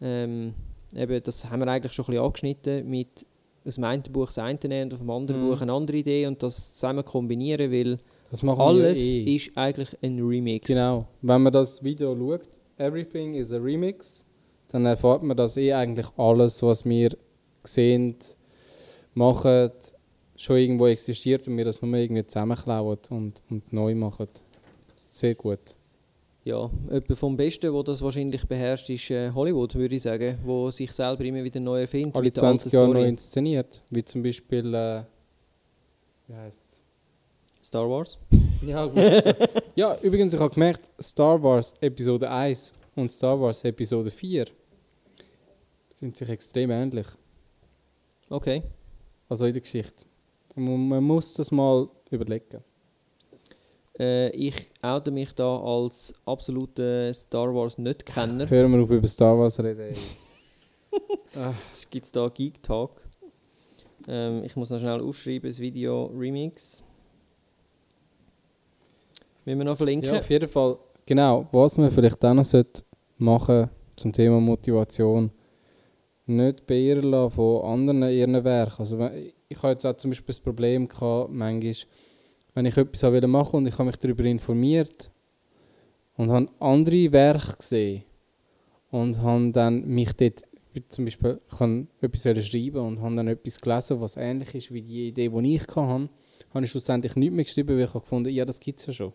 Ähm, 0.00 0.54
eben, 0.94 1.22
das 1.22 1.48
haben 1.48 1.60
wir 1.60 1.68
eigentlich 1.68 1.92
schon 1.92 2.04
ein 2.04 2.10
bisschen 2.10 2.24
angeschnitten 2.24 2.88
mit 2.90 3.26
aus 3.64 3.76
dem 3.76 3.84
einen 3.84 4.02
Buch 4.02 4.26
das 4.26 4.38
eine 4.38 4.58
und 4.58 4.92
aus 4.92 4.98
dem 4.98 5.10
anderen 5.10 5.42
Mhm. 5.44 5.48
Buch 5.48 5.60
eine 5.60 5.72
andere 5.72 5.96
Idee 5.96 6.26
und 6.26 6.42
das 6.42 6.74
zusammen 6.74 7.04
kombinieren, 7.04 7.70
weil 7.70 7.98
alles 8.58 8.98
eh. 8.98 9.36
ist 9.36 9.52
eigentlich 9.56 9.96
ein 10.02 10.18
Remix. 10.18 10.66
Genau. 10.66 11.06
Wenn 11.20 11.42
man 11.42 11.52
das 11.52 11.82
Video 11.82 12.16
schaut, 12.16 12.48
Everything 12.78 13.34
is 13.34 13.52
a 13.52 13.58
Remix, 13.58 14.24
dann 14.68 14.86
erfahrt 14.86 15.22
man, 15.22 15.36
dass 15.36 15.56
eh 15.56 15.72
eigentlich 15.72 16.06
alles, 16.16 16.62
was 16.62 16.84
wir 16.84 17.16
sehen, 17.64 18.16
machen, 19.14 19.70
schon 20.36 20.56
irgendwo 20.56 20.86
existiert 20.86 21.46
und 21.46 21.56
wir 21.56 21.64
das 21.64 21.80
nur 21.80 21.94
irgendwie 21.94 22.26
zusammenklauen 22.26 22.98
und, 23.10 23.42
und 23.50 23.72
neu 23.72 23.94
machen. 23.94 24.28
Sehr 25.10 25.34
gut. 25.34 25.76
Ja, 26.44 26.68
jemand 26.90 27.18
vom 27.18 27.36
Besten, 27.36 27.72
der 27.72 27.82
das 27.84 28.02
wahrscheinlich 28.02 28.44
beherrscht, 28.46 28.90
ist 28.90 29.10
äh, 29.10 29.30
Hollywood, 29.30 29.76
würde 29.76 29.94
ich 29.94 30.02
sagen, 30.02 30.38
wo 30.44 30.70
sich 30.70 30.90
selber 30.92 31.24
immer 31.24 31.44
wieder 31.44 31.60
neu 31.60 31.82
erfindet. 31.82 32.16
Alle 32.16 32.24
mit 32.24 32.36
der 32.36 32.40
20 32.42 32.74
alten 32.74 32.76
Jahre 32.76 33.00
neu 33.00 33.08
inszeniert. 33.08 33.82
Wie 33.90 34.04
zum 34.04 34.24
Beispiel, 34.24 34.74
äh, 34.74 35.02
wie 36.26 36.34
heißt 36.34 36.82
Star 37.62 37.88
Wars. 37.88 38.18
Ja, 38.64 38.86
gut. 38.86 39.34
ja, 39.74 39.98
übrigens, 40.02 40.34
ich 40.34 40.38
habe 40.38 40.54
gemerkt, 40.54 40.88
Star 41.00 41.42
Wars 41.42 41.74
Episode 41.80 42.30
1 42.30 42.72
und 42.94 43.10
Star 43.10 43.40
Wars 43.40 43.64
Episode 43.64 44.08
4 44.08 44.46
sind 45.92 46.16
sich 46.16 46.28
extrem 46.28 46.70
ähnlich. 46.70 47.08
Okay. 48.32 48.62
Also 49.28 49.44
in 49.44 49.52
der 49.52 49.60
Geschichte. 49.60 50.06
Man, 50.56 51.04
muss 51.04 51.34
das 51.34 51.50
mal 51.50 51.86
überlegen. 52.10 52.64
Äh, 53.98 54.30
ich 54.30 54.70
oute 54.80 55.10
mich 55.10 55.34
da 55.34 55.58
als 55.58 56.14
absoluter 56.24 57.12
Star 57.12 57.54
Wars 57.54 57.76
Nicht-Kenner. 57.76 58.48
Hören 58.48 58.72
wir 58.72 58.82
auf 58.82 58.90
über 58.90 59.06
Star 59.06 59.38
Wars 59.38 59.58
reden. 59.60 59.80
ey. 59.80 59.94
Es 61.72 61.88
gibt 61.88 62.14
da 62.16 62.28
Geek 62.28 62.62
Talk. 62.62 63.02
Ähm, 64.08 64.44
ich 64.44 64.56
muss 64.56 64.70
noch 64.70 64.78
schnell 64.78 65.00
aufschreiben, 65.00 65.50
das 65.50 65.58
Video 65.58 66.06
Remix. 66.06 66.82
Müssen 69.44 69.58
wir 69.58 69.64
noch 69.64 69.76
verlinken? 69.76 70.10
ja, 70.10 70.20
auf 70.20 70.30
jeden 70.30 70.48
Fall. 70.48 70.78
Genau, 71.04 71.46
was 71.52 71.76
man 71.76 71.90
vielleicht 71.90 72.24
auch 72.24 72.34
noch 72.34 72.44
sollte 72.44 72.82
machen 73.18 73.68
zum 73.96 74.12
Thema 74.12 74.40
Motivation, 74.40 75.30
nicht 76.32 76.66
beirren 76.66 77.10
lassen 77.10 77.34
von 77.36 77.64
anderen 77.64 78.02
ihren 78.10 78.44
Werken. 78.44 78.80
Also, 78.80 79.10
ich 79.48 79.62
habe 79.62 79.72
jetzt 79.72 79.86
auch 79.86 79.96
zum 79.96 80.10
Beispiel 80.10 80.28
das 80.28 80.40
Problem 80.40 80.88
gehabt, 80.88 81.30
manchmal, 81.30 81.74
wenn 82.54 82.66
ich 82.66 82.76
etwas 82.76 83.02
machen 83.02 83.32
wollte 83.32 83.56
und 83.56 83.66
ich 83.66 83.74
habe 83.74 83.84
mich 83.84 83.96
darüber 83.96 84.24
informiert 84.24 85.10
und 86.16 86.30
habe 86.30 86.48
andere 86.58 87.12
Werke 87.12 87.56
gesehen 87.56 88.04
und 88.90 89.20
habe 89.22 89.50
dann 89.52 89.86
mich 89.86 90.12
dort, 90.14 90.42
zum 90.88 91.04
Beispiel, 91.04 91.38
habe 91.58 91.86
etwas 92.00 92.46
schreiben 92.46 92.78
und 92.78 93.00
habe 93.00 93.16
dann 93.16 93.28
etwas 93.28 93.60
gelesen, 93.60 94.00
was 94.00 94.16
ähnlich 94.16 94.54
ist 94.54 94.72
wie 94.72 94.82
die 94.82 95.08
Idee, 95.08 95.28
die 95.28 95.54
ich 95.54 95.66
hatte, 95.68 96.08
habe 96.54 96.64
ich 96.64 96.70
schlussendlich 96.70 97.16
nichts 97.16 97.34
mehr 97.34 97.44
geschrieben, 97.44 97.76
weil 97.76 97.84
ich 97.84 97.94
habe 97.94 98.00
gefunden, 98.00 98.30
ja, 98.30 98.44
das 98.44 98.60
gibt 98.60 98.80
es 98.80 98.86
ja 98.86 98.92
schon. 98.92 99.12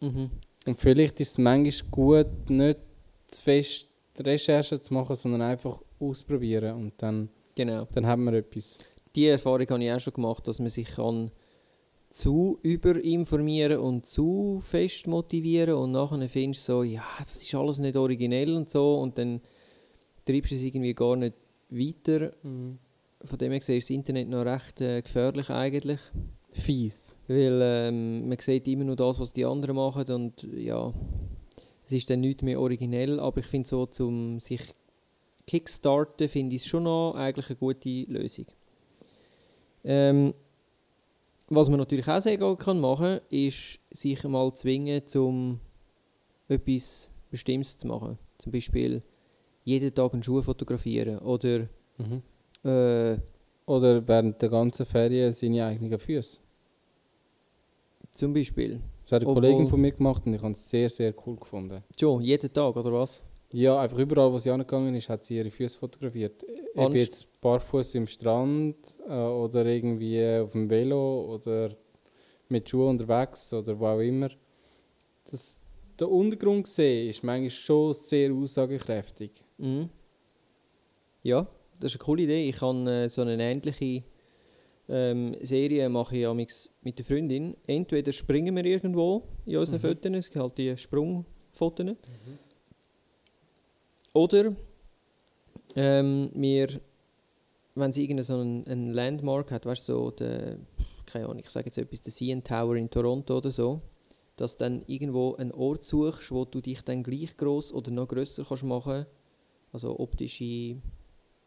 Mhm. 0.00 0.30
Und 0.66 0.78
vielleicht 0.78 1.20
ist 1.20 1.30
es 1.30 1.38
manchmal 1.38 1.90
gut, 1.90 2.50
nicht 2.50 2.78
zu 3.26 3.42
fest 3.42 3.88
Recherche 4.20 4.80
zu 4.80 4.94
machen, 4.94 5.16
sondern 5.16 5.42
einfach 5.42 5.80
ausprobieren 6.02 6.76
und 6.76 6.94
dann, 6.98 7.28
Genau. 7.54 7.86
dann 7.94 8.06
haben 8.06 8.24
wir 8.24 8.34
etwas. 8.34 8.78
Die 9.14 9.26
Erfahrung 9.26 9.66
habe 9.68 9.84
ich 9.84 9.92
auch 9.92 10.00
schon 10.00 10.14
gemacht, 10.14 10.48
dass 10.48 10.58
man 10.58 10.70
sich 10.70 10.88
kann 10.88 11.30
zu 12.10 12.58
überinformieren 12.62 13.78
und 13.78 14.06
zu 14.06 14.60
fest 14.62 15.06
motivieren 15.06 15.74
und 15.74 15.92
nachher 15.92 16.28
findest 16.28 16.68
du 16.68 16.72
so, 16.72 16.82
ja, 16.82 17.04
das 17.18 17.42
ist 17.42 17.54
alles 17.54 17.78
nicht 17.78 17.96
originell 17.96 18.54
und 18.56 18.70
so 18.70 18.98
und 19.00 19.16
dann 19.16 19.40
treibst 20.26 20.52
du 20.52 20.56
es 20.56 20.62
irgendwie 20.62 20.94
gar 20.94 21.16
nicht 21.16 21.34
weiter. 21.70 22.32
Von 22.42 23.38
dem 23.38 23.52
her 23.52 23.60
gesehen 23.60 23.78
ist 23.78 23.88
das 23.88 23.94
Internet 23.96 24.28
noch 24.28 24.44
recht 24.44 24.80
äh, 24.80 25.00
gefährlich 25.00 25.48
eigentlich. 25.48 26.00
Fies. 26.50 27.16
Weil 27.28 27.60
ähm, 27.62 28.28
man 28.28 28.38
sieht 28.38 28.68
immer 28.68 28.84
nur 28.84 28.96
das, 28.96 29.18
was 29.18 29.32
die 29.32 29.46
anderen 29.46 29.76
machen 29.76 30.04
und 30.12 30.42
ja, 30.54 30.92
es 31.86 31.92
ist 31.92 32.10
dann 32.10 32.20
nicht 32.20 32.42
mehr 32.42 32.60
originell, 32.60 33.20
aber 33.20 33.40
ich 33.40 33.46
finde 33.46 33.68
so 33.68 33.86
zum 33.86 34.38
sich 34.38 34.74
kickstarten, 35.46 36.28
finde 36.28 36.56
ich 36.56 36.62
es 36.62 36.68
schon 36.68 36.84
noch 36.84 37.14
eigentlich 37.14 37.48
eine 37.48 37.56
gute 37.56 38.02
Lösung. 38.08 38.46
Ähm, 39.84 40.34
was 41.48 41.68
man 41.68 41.78
natürlich 41.80 42.08
auch 42.08 42.20
sehr 42.20 42.38
gut 42.38 42.60
kann 42.60 42.80
machen 42.80 43.20
ist, 43.28 43.78
sich 43.90 44.22
mal 44.24 44.52
zwingen, 44.54 45.06
zum 45.06 45.60
etwas 46.48 47.10
Bestimmtes 47.30 47.76
zu 47.76 47.86
machen. 47.86 48.18
Zum 48.38 48.52
Beispiel 48.52 49.02
jeden 49.64 49.94
Tag 49.94 50.12
einen 50.14 50.22
Schuh 50.22 50.40
fotografieren 50.42 51.18
oder 51.18 51.68
Mhm. 51.98 52.22
äh, 52.68 53.18
Oder 53.66 54.06
während 54.08 54.42
der 54.42 54.48
ganzen 54.48 54.84
Ferien 54.86 55.30
seine 55.32 55.64
eigenen 55.66 55.98
Füße. 55.98 56.40
zum 58.12 58.32
Beispiel. 58.34 58.80
Das 59.02 59.12
hat 59.12 59.22
eine 59.22 59.30
Obwohl- 59.30 59.42
Kollegin 59.42 59.68
von 59.68 59.80
mir 59.80 59.92
gemacht 59.92 60.26
und 60.26 60.34
ich 60.34 60.42
habe 60.42 60.52
es 60.52 60.68
sehr, 60.68 60.90
sehr 60.90 61.14
cool 61.26 61.36
gefunden. 61.36 61.82
Schon, 61.98 62.22
jeden 62.22 62.52
Tag, 62.52 62.76
oder 62.76 62.92
was? 62.92 63.22
Ja, 63.52 63.80
einfach 63.80 63.98
überall, 63.98 64.32
wo 64.32 64.38
sie 64.38 64.50
angegangen 64.50 64.94
ist, 64.94 65.08
hat 65.08 65.24
sie 65.24 65.36
ihre 65.36 65.50
Füße 65.50 65.78
fotografiert. 65.78 66.44
Ob 66.74 66.86
Anst- 66.86 66.96
jetzt 66.96 67.40
barfuß 67.40 67.94
im 67.96 68.06
Strand 68.06 68.96
äh, 69.06 69.12
oder 69.12 69.66
irgendwie 69.66 70.24
auf 70.40 70.52
dem 70.52 70.68
Velo 70.70 71.34
oder 71.34 71.70
mit 72.48 72.68
Schuhen 72.68 72.90
unterwegs 72.98 73.52
oder 73.52 73.78
wo 73.78 73.86
auch 73.86 74.00
immer. 74.00 74.30
Das, 75.30 75.60
der 75.98 76.08
Untergrund 76.10 76.66
sehen 76.66 77.08
ist 77.10 77.22
manchmal 77.22 77.50
schon 77.50 77.94
sehr 77.94 78.32
aussagekräftig. 78.32 79.44
Mhm. 79.58 79.88
Ja, 81.22 81.46
das 81.78 81.92
ist 81.94 82.00
eine 82.00 82.04
coole 82.04 82.22
Idee. 82.22 82.48
Ich 82.48 82.60
habe 82.60 82.90
äh, 82.90 83.08
so 83.08 83.22
eine 83.22 83.40
ähnliche 83.42 84.02
ähm, 84.88 85.36
Serien 85.42 85.92
mache 85.92 86.16
ich 86.16 86.26
amix 86.26 86.70
mit 86.82 86.98
der 86.98 87.04
Freundin. 87.04 87.56
Entweder 87.66 88.12
springen 88.12 88.54
wir 88.56 88.64
irgendwo 88.64 89.22
in 89.46 89.56
unseren 89.58 89.76
Mhm. 89.76 89.80
Fotos, 89.80 90.12
es 90.16 90.30
gibt 90.30 90.42
halt 90.42 90.58
die 90.58 90.76
Sprungfotos. 90.76 91.96
Oder 94.12 94.54
ähm, 95.74 96.30
wir, 96.34 96.80
wenn 97.74 97.92
sie 97.92 98.02
irgendeinen 98.02 98.24
so 98.24 98.70
einen, 98.70 98.90
Landmark 98.90 99.50
hat, 99.50 99.64
weißt 99.64 99.88
du, 99.88 99.92
so 99.92 100.10
der, 100.10 100.58
keine 101.06 101.26
Ahnung, 101.26 101.38
ich 101.38 101.50
sage 101.50 101.66
jetzt 101.66 101.78
etwas, 101.78 102.02
der 102.02 102.12
CN 102.12 102.44
Tower 102.44 102.76
in 102.76 102.90
Toronto 102.90 103.38
oder 103.38 103.50
so, 103.50 103.78
dass 104.36 104.56
du 104.56 104.64
dann 104.64 104.82
irgendwo 104.86 105.34
einen 105.36 105.52
Ort 105.52 105.84
suchst, 105.84 106.30
wo 106.30 106.44
du 106.44 106.60
dich 106.60 106.82
dann 106.82 107.02
gleich 107.02 107.36
groß 107.36 107.72
oder 107.72 107.90
noch 107.90 108.08
grösser 108.08 108.44
kannst 108.44 108.64
machen. 108.64 109.06
Also 109.72 109.98
optische, 109.98 110.76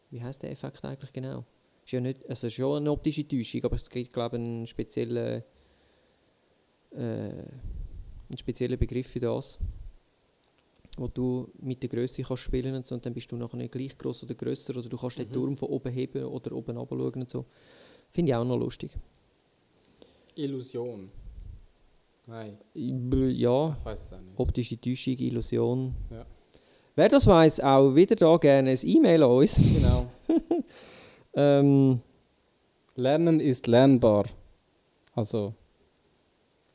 wie 0.09 0.23
heißt 0.23 0.41
der 0.41 0.51
Effekt 0.51 0.83
eigentlich 0.83 1.13
genau? 1.13 1.45
Ist 1.83 1.91
ja 1.91 1.99
nicht, 1.99 2.27
also 2.27 2.49
schon 2.49 2.77
eine 2.77 2.91
optische 2.91 3.27
Täuschung, 3.27 3.63
aber 3.65 3.75
es 3.75 3.87
gibt 3.87 4.11
glaube 4.11 4.37
ich 4.37 4.41
einen 4.41 4.65
speziellen, 4.65 5.43
äh, 6.93 6.97
einen 6.97 8.37
speziellen 8.37 8.79
Begriff 8.79 9.07
für 9.07 9.19
das 9.19 9.59
wo 10.97 11.07
du 11.07 11.49
mit 11.61 11.81
der 11.83 11.89
Größe 11.89 12.23
kannst 12.23 12.43
spielen 12.43 12.75
und 12.75 12.87
so, 12.87 12.95
und 12.95 13.05
dann 13.05 13.13
bist 13.13 13.31
du 13.31 13.35
nachher 13.35 13.57
nicht 13.57 13.71
gleich 13.71 13.97
groß 13.97 14.23
oder 14.23 14.35
grösser 14.35 14.77
oder 14.77 14.87
du 14.89 14.97
kannst 14.97 15.17
den 15.19 15.27
Mhm. 15.27 15.33
Turm 15.33 15.55
von 15.57 15.69
oben 15.69 15.91
heben 15.91 16.23
oder 16.25 16.51
oben 16.53 16.77
runter 16.77 17.19
und 17.19 17.29
so. 17.29 17.45
Finde 18.11 18.31
ich 18.31 18.35
auch 18.35 18.45
noch 18.45 18.57
lustig. 18.57 18.91
Illusion. 20.35 21.09
Nein, 22.27 22.57
Ja, 22.73 23.75
ich 23.79 23.85
weiß 23.85 24.01
es 24.05 24.13
auch 24.13 24.19
nicht. 24.21 24.39
optische 24.39 24.79
Täuschung, 24.81 25.17
Illusion. 25.17 25.95
Ja. 26.09 26.25
Wer 26.95 27.09
das 27.09 27.27
weiß, 27.27 27.59
auch 27.59 27.93
wieder 27.93 28.15
da 28.15 28.37
gerne 28.37 28.71
ein 28.71 28.79
E-Mail 28.81 29.23
an 29.23 29.31
uns. 29.31 29.55
Genau. 29.57 30.07
Ähm, 31.37 31.99
Lernen 32.95 33.41
ist 33.41 33.67
lernbar. 33.67 34.25
Also, 35.15 35.53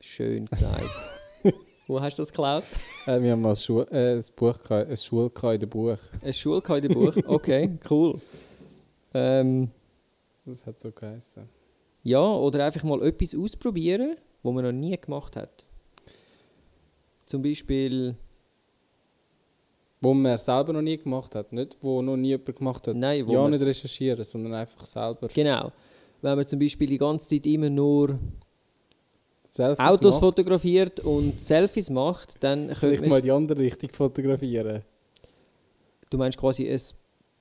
schön 0.02 0.44
gesagt. 0.44 0.84
Wo 1.90 2.00
hast 2.00 2.16
du 2.16 2.22
das 2.22 2.30
geklaut? 2.30 2.62
äh, 3.06 3.20
wir 3.20 3.32
haben 3.32 3.40
mal 3.40 3.50
ein, 3.50 3.56
Schul 3.56 3.84
äh, 3.90 4.12
ein 4.14 4.24
Buch, 4.36 4.60
ein 4.70 5.60
in 5.60 5.68
Buch. 5.68 5.98
Ein 6.22 6.32
Schulkleiderbuch. 6.32 7.16
Okay, 7.26 7.78
cool. 7.90 8.20
Ähm, 9.12 9.68
Das 10.46 10.64
hat 10.66 10.78
so 10.78 10.92
geheißen. 10.92 11.48
ja, 12.04 12.20
oder 12.20 12.64
einfach 12.64 12.84
mal 12.84 13.02
etwas 13.02 13.34
ausprobieren, 13.34 14.14
was 14.40 14.54
man 14.54 14.66
noch 14.66 14.70
nie 14.72 14.96
gemacht 14.96 15.34
hat. 15.34 15.66
Zum 17.26 17.42
Beispiel, 17.42 18.14
Wo 20.00 20.14
man 20.14 20.38
selber 20.38 20.72
noch 20.72 20.82
nie 20.82 20.96
gemacht 20.96 21.34
hat. 21.34 21.52
Nicht, 21.52 21.76
wo 21.80 22.02
noch 22.02 22.16
nie 22.16 22.28
jemand 22.28 22.54
gemacht 22.56 22.86
hat. 22.86 22.94
nein, 22.94 23.26
wo 23.26 23.32
ja, 23.32 23.48
nicht 23.48 23.66
recherchieren, 23.66 24.22
sondern 24.22 24.54
einfach 24.54 24.86
selber. 24.86 25.26
Genau. 25.26 25.72
Wenn 26.22 26.36
man 26.36 26.46
zum 26.46 26.60
Beispiel 26.60 26.86
die 26.86 26.98
ganze 26.98 27.30
Zeit 27.30 27.46
immer 27.46 27.68
nur 27.68 28.16
Selfies 29.50 29.84
Autos 29.84 30.14
macht. 30.14 30.20
fotografiert 30.20 31.00
und 31.00 31.40
Selfies 31.40 31.90
macht, 31.90 32.36
dann 32.38 32.68
könnte 32.68 32.76
Vielleicht 32.76 33.00
man... 33.02 33.10
mal 33.10 33.22
die 33.22 33.32
andere 33.32 33.58
Richtung 33.58 33.90
fotografieren. 33.92 34.82
Du 36.08 36.18
meinst 36.18 36.38
quasi 36.38 36.70
ein 36.70 36.80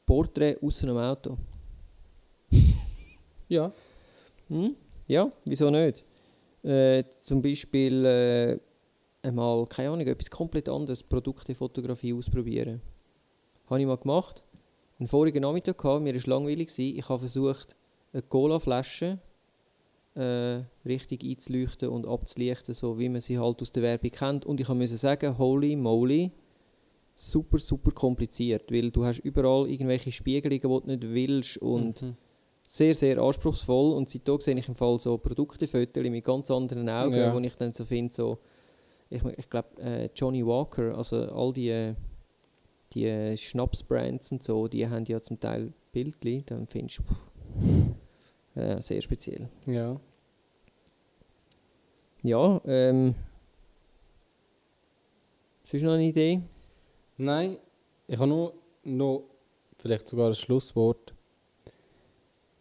Porträt 0.07 0.57
aus 0.61 0.83
einem 0.83 0.97
Auto? 0.97 1.37
Ja. 3.47 3.71
Hm? 4.47 4.75
Ja, 5.07 5.27
wieso 5.43 5.71
nicht? 5.71 6.03
Äh, 6.61 7.03
zum 7.19 7.41
Beispiel 7.41 8.05
äh, 8.05 8.59
einmal, 9.27 9.65
keine 9.65 9.89
Ahnung, 9.89 10.05
etwas 10.05 10.29
komplett 10.29 10.69
anderes, 10.69 11.01
Produktefotografie 11.01 12.13
ausprobieren. 12.13 12.79
Habe 13.67 13.79
ich 13.79 13.87
mal 13.87 13.97
gemacht. 13.97 14.43
Einen 14.99 15.07
vorigen 15.07 15.41
Nachmittag 15.41 15.79
gehabt, 15.79 16.03
mir 16.03 16.13
war 16.13 16.21
langweilig. 16.27 16.67
Gewesen. 16.67 16.99
Ich 16.99 17.09
habe 17.09 17.17
versucht, 17.17 17.75
eine 18.13 18.21
Cola-Flasche 18.21 19.17
äh, 20.15 20.61
richtig 20.85 21.23
einzuleuchten 21.23 21.89
und 21.89 22.07
abzulichten, 22.07 22.73
so 22.73 22.97
wie 22.99 23.09
man 23.09 23.21
sie 23.21 23.37
halt 23.37 23.61
aus 23.61 23.71
der 23.71 23.83
Werbung 23.83 24.11
kennt. 24.11 24.45
Und 24.45 24.59
ich 24.59 24.67
musste 24.69 24.97
sagen, 24.97 25.37
holy 25.37 25.75
moly, 25.75 26.31
super, 27.15 27.59
super 27.59 27.91
kompliziert, 27.91 28.71
weil 28.71 28.91
du 28.91 29.05
hast 29.05 29.19
überall 29.19 29.69
irgendwelche 29.69 30.11
Spiegelungen, 30.11 30.59
die 30.87 30.99
du 30.99 31.07
nicht 31.07 31.13
willst 31.13 31.57
und 31.57 32.01
Mhm. 32.01 32.15
sehr, 32.63 32.95
sehr 32.95 33.17
anspruchsvoll 33.19 33.93
und 33.93 34.09
seitdem 34.09 34.39
sehe 34.39 34.57
ich 34.57 34.67
im 34.67 34.75
Fall 34.75 34.99
so 34.99 35.17
Produktefotos 35.17 36.03
mit 36.03 36.23
ganz 36.23 36.49
anderen 36.51 36.87
Augen, 36.89 37.17
Ja. 37.17 37.33
wo 37.33 37.39
ich 37.39 37.55
dann 37.55 37.73
so 37.73 37.83
finde, 37.85 38.13
so, 38.13 38.37
ich, 39.09 39.23
ich 39.37 39.49
glaube, 39.49 39.69
äh, 39.81 40.09
Johnny 40.15 40.45
Walker, 40.45 40.95
also 40.97 41.17
all 41.17 41.51
die, 41.53 41.69
äh, 41.69 41.95
die 42.93 43.35
Schnapsbrands 43.37 44.31
und 44.31 44.43
so, 44.43 44.67
die 44.67 44.87
haben 44.87 45.05
ja 45.05 45.21
zum 45.21 45.39
Teil 45.39 45.73
Bildchen, 45.91 46.43
dann 46.45 46.67
findest 46.67 46.99
du, 46.99 47.03
pff, 47.03 47.95
äh, 48.59 48.81
sehr 48.81 49.01
speziell. 49.01 49.49
Ja. 49.65 49.99
Ja, 52.21 52.61
ähm, 52.65 53.15
ist 55.71 55.83
noch 55.83 55.93
eine 55.93 56.03
Idee? 56.03 56.41
Nein, 57.17 57.57
ich 58.07 58.17
habe 58.17 58.27
nur 58.27 58.53
noch 58.83 59.23
vielleicht 59.77 60.07
sogar 60.07 60.27
ein 60.27 60.35
Schlusswort. 60.35 61.13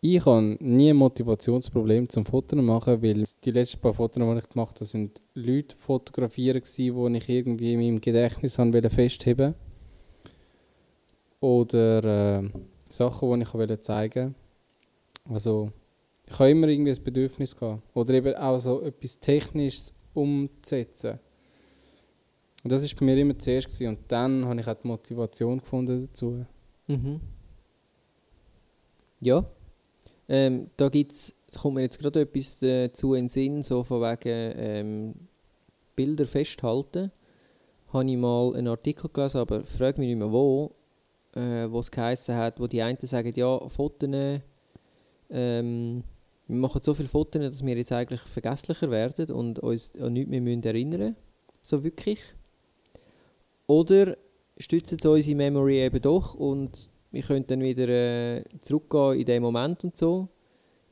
Ich 0.00 0.24
habe 0.24 0.56
nie 0.60 0.90
ein 0.90 0.96
Motivationsproblem 0.96 2.08
zum 2.08 2.24
Fotos 2.24 2.60
machen, 2.60 3.02
weil 3.02 3.24
die 3.44 3.50
letzten 3.50 3.80
paar 3.80 3.94
Fotos, 3.94 4.22
die 4.22 4.38
ich 4.38 4.48
gemacht 4.48 4.76
habe, 4.76 4.84
sind 4.84 5.20
Leute 5.34 5.76
fotografieren 5.76 6.62
die 6.76 7.18
ich 7.18 7.28
irgendwie 7.28 7.72
in 7.72 7.80
meinem 7.80 8.00
Gedächtnis 8.00 8.58
wollte 8.58 8.90
festheben 8.90 9.54
oder 11.40 12.38
äh, 12.38 12.50
Sachen, 12.88 13.34
die 13.34 13.42
ich 13.42 13.54
wollte 13.54 13.80
zeigen. 13.80 14.34
Also 15.28 15.72
ich 16.30 16.38
habe 16.38 16.50
immer 16.50 16.68
irgendwie 16.68 16.92
ein 16.92 17.02
Bedürfnis 17.02 17.56
gehabt 17.56 17.82
oder 17.94 18.14
eben 18.14 18.34
auch 18.34 18.58
so 18.58 18.82
etwas 18.82 19.18
Technisches 19.18 19.94
umzusetzen. 20.12 21.18
Und 22.62 22.72
das 22.72 22.82
war 22.82 22.98
bei 22.98 23.06
mir 23.06 23.16
immer 23.16 23.38
zuerst 23.38 23.68
gewesen. 23.68 23.88
und 23.88 23.98
dann 24.08 24.44
habe 24.44 24.60
ich 24.60 24.66
auch 24.66 24.74
die 24.74 24.88
Motivation 24.88 25.58
gefunden 25.58 26.02
dazu. 26.02 26.44
Mhm. 26.86 27.20
Ja. 29.20 29.44
Ähm, 30.28 30.70
da 30.76 30.88
gibt's, 30.88 31.34
kommt 31.58 31.76
mir 31.76 31.82
jetzt 31.82 31.98
gerade 31.98 32.20
etwas 32.20 32.58
dazu 32.58 33.14
in 33.14 33.24
den 33.24 33.28
Sinn, 33.30 33.62
so 33.62 33.82
von 33.82 34.02
wegen 34.02 34.52
ähm, 34.56 35.14
Bilder 35.96 36.26
festhalten. 36.26 37.10
Habe 37.92 38.10
ich 38.10 38.16
mal 38.18 38.54
einen 38.54 38.68
Artikel 38.68 39.08
gelesen, 39.10 39.38
aber 39.38 39.64
frag 39.64 39.96
mich 39.96 40.08
nicht 40.08 40.18
mehr 40.18 40.30
wo, 40.30 40.72
äh, 41.34 41.70
wo 41.70 41.78
es 41.78 41.90
geheißen 41.90 42.34
hat, 42.34 42.60
wo 42.60 42.66
die 42.66 42.82
einen 42.82 42.98
sagen, 43.00 43.32
ja, 43.34 43.66
Fotos, 43.68 44.40
ähm, 45.30 46.04
wir 46.48 46.56
machen 46.56 46.80
so 46.82 46.94
viele 46.94 47.08
Fotos, 47.08 47.42
dass 47.42 47.64
wir 47.64 47.76
jetzt 47.76 47.92
eigentlich 47.92 48.22
vergesslicher 48.22 48.90
werden 48.90 49.30
und 49.30 49.58
uns 49.58 49.94
an 50.00 50.14
nichts 50.14 50.30
mehr 50.30 50.40
müssen 50.40 50.62
erinnern 50.62 51.14
So 51.60 51.84
wirklich. 51.84 52.20
Oder 53.66 54.16
stützen 54.58 54.98
sie 54.98 55.10
unsere 55.10 55.36
Memory 55.36 55.80
eben 55.80 56.00
doch 56.00 56.34
und 56.34 56.90
wir 57.10 57.22
können 57.22 57.46
dann 57.46 57.60
wieder 57.60 57.88
äh, 57.88 58.44
zurückgehen 58.62 59.20
in 59.20 59.26
den 59.26 59.42
Moment 59.42 59.84
und 59.84 59.96
so. 59.96 60.28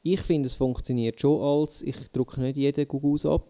Ich 0.03 0.21
finde, 0.21 0.47
es 0.47 0.55
funktioniert 0.55 1.21
schon 1.21 1.40
als, 1.40 1.83
ich 1.83 1.97
drücke 2.12 2.40
nicht 2.40 2.59
jeden 2.59 2.87
Gugus 2.87 3.27
ab. 3.27 3.49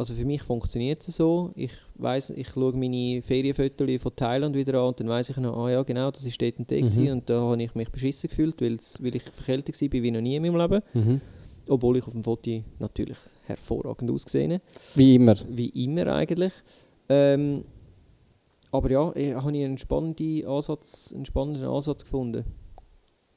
Also 0.00 0.14
für 0.14 0.24
mich 0.24 0.42
funktioniert 0.42 1.06
es 1.06 1.16
so. 1.16 1.50
Ich 1.54 1.72
weiß, 1.96 2.30
ich 2.30 2.48
schaue 2.48 2.72
meine 2.72 3.20
Ferienfotos 3.20 4.00
von 4.02 4.16
Thailand 4.16 4.56
wieder 4.56 4.80
an 4.80 4.86
und 4.88 5.00
dann 5.00 5.10
weiß 5.10 5.28
ich 5.28 5.36
noch, 5.36 5.54
ah 5.58 5.70
ja 5.70 5.82
genau, 5.82 6.10
das 6.10 6.24
ist 6.24 6.40
dort 6.40 6.58
und 6.58 6.70
dort 6.70 6.96
Mhm. 6.96 7.08
und 7.08 7.28
da 7.28 7.38
habe 7.42 7.62
ich 7.62 7.74
mich 7.74 7.90
beschissen 7.90 8.30
gefühlt, 8.30 8.62
weil 8.62 8.78
ich 9.14 9.22
verkältet 9.24 9.78
war 9.78 9.92
wie 9.92 10.10
noch 10.10 10.22
nie 10.22 10.36
in 10.36 10.42
meinem 10.42 10.56
Leben. 10.56 10.82
Mhm. 10.94 11.20
Obwohl 11.68 11.98
ich 11.98 12.06
auf 12.06 12.14
dem 12.14 12.24
Foto 12.24 12.62
natürlich 12.78 13.18
hervorragend 13.44 14.10
ausgesehen 14.10 14.52
habe. 14.54 14.62
Wie 14.94 15.16
immer. 15.16 15.34
Wie 15.50 15.68
immer 15.84 16.06
eigentlich. 16.06 16.54
Ähm, 17.10 17.66
aber 18.72 18.90
ja, 18.90 19.12
ich 19.14 19.34
habe 19.34 19.54
ich 19.54 19.64
einen 19.66 19.76
spannenden 19.76 20.46
Ansatz, 20.46 21.12
einen 21.14 21.26
spannenden 21.26 21.64
Ansatz 21.64 22.04
gefunden. 22.04 22.44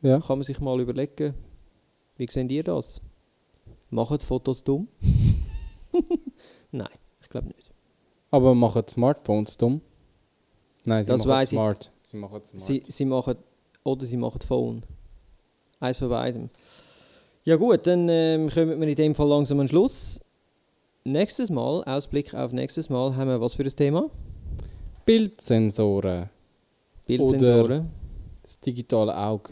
Ja. 0.02 0.22
Kann 0.22 0.38
man 0.38 0.44
sich 0.44 0.62
mal 0.62 0.80
überlegen, 0.80 1.34
wie 2.16 2.28
seht 2.30 2.50
ihr 2.54 2.64
das? 2.64 3.02
Machen 3.90 4.18
Fotos 4.20 4.64
dumm? 4.64 4.88
Nein, 6.74 6.90
ich 7.22 7.30
glaube 7.30 7.48
nicht. 7.48 7.72
Aber 8.32 8.54
machen 8.56 8.84
Smartphones 8.88 9.56
dumm? 9.58 9.80
Nein, 10.86 11.04
sie 11.04 11.12
Das 11.12 11.20
machen 11.22 11.30
weiss 11.30 11.44
ich. 11.44 11.50
smart. 11.52 11.92
Sie 12.02 12.18
machen 12.18 12.44
smart. 12.44 12.66
Sie, 12.66 12.84
sie 12.88 13.06
machen, 13.06 13.36
oder 13.84 14.06
sie 14.06 14.18
machen 14.18 14.42
Phone. 14.42 14.84
Eins 15.80 16.00
von 16.00 16.10
beidem. 16.10 16.50
Ja 17.46 17.58
gut, 17.58 17.86
dann 17.88 18.10
ähm, 18.10 18.50
kommen 18.50 18.80
wir 18.82 18.88
in 18.88 18.96
dem 18.96 19.14
Fall 19.16 19.28
langsam 19.28 19.60
an 19.60 19.68
Schluss. 19.68 20.20
Nächstes 21.04 21.50
Mal, 21.50 21.84
Ausblick 21.84 22.34
auf 22.34 22.54
nächstes 22.54 22.90
Mal, 22.90 23.16
haben 23.16 23.28
wir 23.28 23.40
was 23.40 23.56
für 23.56 23.64
ein 23.64 23.76
Thema? 23.76 24.10
Bildsensoren. 25.06 26.30
Bildsensoren. 27.06 27.92
Das 28.42 28.60
digitale 28.60 29.16
Auge. 29.16 29.52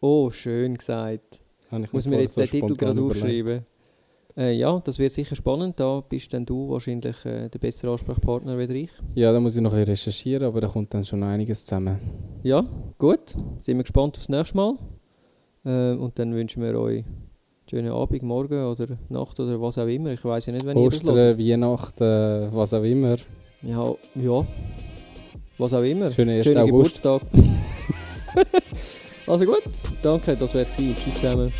Oh, 0.00 0.30
schön 0.30 0.76
gesagt. 0.76 1.40
Muss 1.92 2.06
mir 2.06 2.20
jetzt 2.20 2.36
den 2.36 2.46
Titel 2.46 2.74
gerade 2.74 3.00
aufschreiben? 3.02 3.64
Äh, 4.36 4.52
ja, 4.52 4.80
das 4.80 4.98
wird 4.98 5.12
sicher 5.12 5.36
spannend. 5.36 5.78
Da 5.78 6.00
bist 6.00 6.32
dann 6.32 6.46
du 6.46 6.70
wahrscheinlich 6.70 7.24
äh, 7.24 7.48
der 7.48 7.58
bessere 7.58 7.92
Ansprechpartner 7.92 8.52
als 8.52 8.70
ich. 8.70 8.90
Ja, 9.14 9.32
da 9.32 9.40
muss 9.40 9.56
ich 9.56 9.62
noch 9.62 9.72
ein 9.72 9.80
bisschen 9.80 9.92
recherchieren, 9.92 10.46
aber 10.46 10.60
da 10.60 10.68
kommt 10.68 10.94
dann 10.94 11.04
schon 11.04 11.22
einiges 11.22 11.66
zusammen. 11.66 11.98
Ja, 12.42 12.64
gut. 12.98 13.34
Sind 13.60 13.76
wir 13.76 13.84
gespannt 13.84 14.16
aufs 14.16 14.28
nächste 14.28 14.56
Mal. 14.56 14.74
Äh, 15.64 15.96
und 15.96 16.18
dann 16.18 16.34
wünschen 16.34 16.62
wir 16.62 16.78
euch 16.78 17.04
einen 17.04 17.28
schönen 17.68 17.92
Abend, 17.92 18.22
morgen 18.22 18.64
oder 18.64 18.96
Nacht 19.10 19.38
oder 19.38 19.60
was 19.60 19.78
auch 19.78 19.86
immer. 19.86 20.12
Ich 20.12 20.24
weiß 20.24 20.46
ja 20.46 20.52
nicht, 20.52 20.66
wenn 20.66 20.76
Ostern, 20.76 21.08
ihr 21.08 21.12
das 21.12 21.22
hört. 21.22 21.38
Weihnachten, 21.38 22.04
äh, 22.04 22.48
was 22.52 22.74
auch 22.74 22.82
immer. 22.82 23.16
Ja, 23.62 23.94
ja. 24.14 24.46
Was 25.58 25.72
auch 25.74 25.82
immer. 25.82 26.10
Schönen 26.10 26.36
1. 26.36 26.44
Schönen 26.44 26.66
Geburtstag. 26.66 27.22
also 29.26 29.44
gut, 29.44 29.62
danke, 30.02 30.36
das 30.36 30.54
wär's. 30.54 30.68
Tschüss 30.74 31.14
zusammen. 31.14 31.52